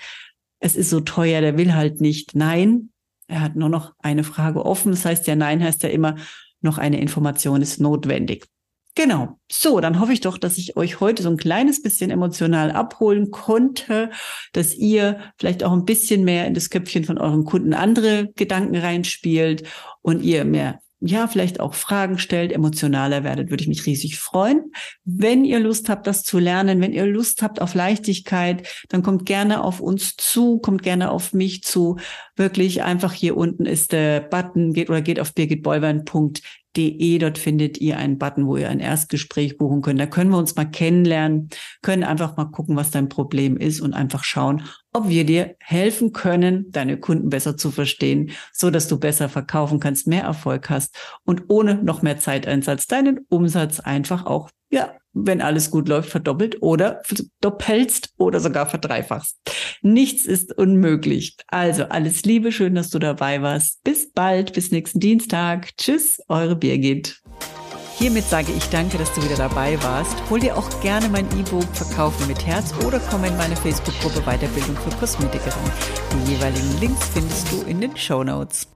es 0.62 0.76
ist 0.76 0.90
so 0.90 1.00
teuer, 1.00 1.40
der 1.40 1.58
will 1.58 1.74
halt 1.74 2.00
nicht. 2.00 2.34
Nein, 2.34 2.90
er 3.26 3.40
hat 3.40 3.56
nur 3.56 3.68
noch 3.68 3.94
eine 3.98 4.22
Frage 4.24 4.64
offen. 4.64 4.92
Das 4.92 5.04
heißt 5.04 5.26
ja, 5.26 5.34
nein 5.34 5.62
heißt 5.62 5.82
ja 5.82 5.88
immer, 5.88 6.16
noch 6.60 6.78
eine 6.78 7.00
Information 7.00 7.60
ist 7.60 7.80
notwendig. 7.80 8.46
Genau. 8.94 9.40
So, 9.50 9.80
dann 9.80 9.98
hoffe 9.98 10.12
ich 10.12 10.20
doch, 10.20 10.38
dass 10.38 10.58
ich 10.58 10.76
euch 10.76 11.00
heute 11.00 11.22
so 11.22 11.30
ein 11.30 11.36
kleines 11.36 11.82
bisschen 11.82 12.10
emotional 12.10 12.70
abholen 12.70 13.30
konnte, 13.30 14.10
dass 14.52 14.74
ihr 14.74 15.18
vielleicht 15.38 15.64
auch 15.64 15.72
ein 15.72 15.84
bisschen 15.84 16.24
mehr 16.24 16.46
in 16.46 16.54
das 16.54 16.70
Köpfchen 16.70 17.04
von 17.04 17.18
euren 17.18 17.44
Kunden 17.44 17.74
andere 17.74 18.30
Gedanken 18.36 18.76
reinspielt 18.76 19.66
und 20.02 20.22
ihr 20.22 20.44
mehr 20.44 20.80
ja, 21.04 21.26
vielleicht 21.26 21.58
auch 21.58 21.74
Fragen 21.74 22.18
stellt, 22.18 22.52
emotionaler 22.52 23.24
werdet, 23.24 23.50
würde 23.50 23.62
ich 23.62 23.68
mich 23.68 23.86
riesig 23.86 24.18
freuen. 24.18 24.72
Wenn 25.04 25.44
ihr 25.44 25.58
Lust 25.58 25.88
habt, 25.88 26.06
das 26.06 26.22
zu 26.22 26.38
lernen, 26.38 26.80
wenn 26.80 26.92
ihr 26.92 27.06
Lust 27.06 27.42
habt 27.42 27.60
auf 27.60 27.74
Leichtigkeit, 27.74 28.68
dann 28.88 29.02
kommt 29.02 29.26
gerne 29.26 29.64
auf 29.64 29.80
uns 29.80 30.14
zu, 30.16 30.58
kommt 30.60 30.82
gerne 30.82 31.10
auf 31.10 31.32
mich 31.32 31.64
zu. 31.64 31.96
Wirklich 32.36 32.84
einfach 32.84 33.12
hier 33.12 33.36
unten 33.36 33.66
ist 33.66 33.90
der 33.92 34.20
Button, 34.20 34.72
geht 34.72 34.90
oder 34.90 35.02
geht 35.02 35.18
auf 35.18 35.34
birgitbolwern.de 35.34 36.40
De. 36.76 37.18
Dort 37.18 37.38
findet 37.38 37.78
ihr 37.78 37.98
einen 37.98 38.18
Button, 38.18 38.46
wo 38.46 38.56
ihr 38.56 38.70
ein 38.70 38.80
Erstgespräch 38.80 39.58
buchen 39.58 39.82
könnt. 39.82 40.00
Da 40.00 40.06
können 40.06 40.30
wir 40.30 40.38
uns 40.38 40.56
mal 40.56 40.64
kennenlernen, 40.64 41.50
können 41.82 42.04
einfach 42.04 42.36
mal 42.36 42.46
gucken, 42.46 42.76
was 42.76 42.90
dein 42.90 43.08
Problem 43.08 43.56
ist 43.56 43.80
und 43.80 43.94
einfach 43.94 44.24
schauen, 44.24 44.62
ob 44.92 45.08
wir 45.08 45.24
dir 45.24 45.56
helfen 45.60 46.12
können, 46.12 46.70
deine 46.70 46.98
Kunden 46.98 47.28
besser 47.28 47.56
zu 47.56 47.70
verstehen, 47.70 48.30
so 48.52 48.70
dass 48.70 48.88
du 48.88 48.98
besser 48.98 49.28
verkaufen 49.28 49.80
kannst, 49.80 50.06
mehr 50.06 50.24
Erfolg 50.24 50.70
hast 50.70 50.96
und 51.24 51.44
ohne 51.48 51.82
noch 51.82 52.02
mehr 52.02 52.18
Zeiteinsatz 52.18 52.86
deinen 52.86 53.20
Umsatz 53.28 53.80
einfach 53.80 54.26
auch, 54.26 54.50
ja, 54.70 54.94
wenn 55.12 55.40
alles 55.40 55.70
gut 55.70 55.88
läuft, 55.88 56.10
verdoppelt 56.10 56.62
oder 56.62 57.02
doppelst 57.40 58.12
oder 58.16 58.40
sogar 58.40 58.66
verdreifachst. 58.66 59.38
Nichts 59.82 60.26
ist 60.26 60.56
unmöglich. 60.56 61.36
Also 61.48 61.84
alles 61.84 62.24
Liebe, 62.24 62.52
schön, 62.52 62.74
dass 62.74 62.90
du 62.90 62.98
dabei 62.98 63.42
warst. 63.42 63.82
Bis 63.84 64.10
bald, 64.12 64.52
bis 64.52 64.70
nächsten 64.70 65.00
Dienstag. 65.00 65.76
Tschüss, 65.76 66.20
eure 66.28 66.56
Birgit. 66.56 67.20
Hiermit 67.98 68.24
sage 68.24 68.52
ich 68.56 68.64
danke, 68.70 68.98
dass 68.98 69.12
du 69.14 69.22
wieder 69.22 69.36
dabei 69.36 69.80
warst. 69.82 70.16
Hol 70.28 70.40
dir 70.40 70.56
auch 70.56 70.68
gerne 70.80 71.08
mein 71.08 71.26
E-Book 71.38 71.68
Verkaufen 71.72 72.26
mit 72.26 72.44
Herz 72.44 72.74
oder 72.84 72.98
komm 73.10 73.22
in 73.24 73.36
meine 73.36 73.54
Facebook-Gruppe 73.54 74.22
Weiterbildung 74.22 74.76
für 74.76 74.96
Kosmetikerin. 74.96 75.52
Die 76.26 76.32
jeweiligen 76.32 76.80
Links 76.80 77.08
findest 77.10 77.52
du 77.52 77.62
in 77.62 77.80
den 77.80 77.96
Show 77.96 78.24
Notes. 78.24 78.66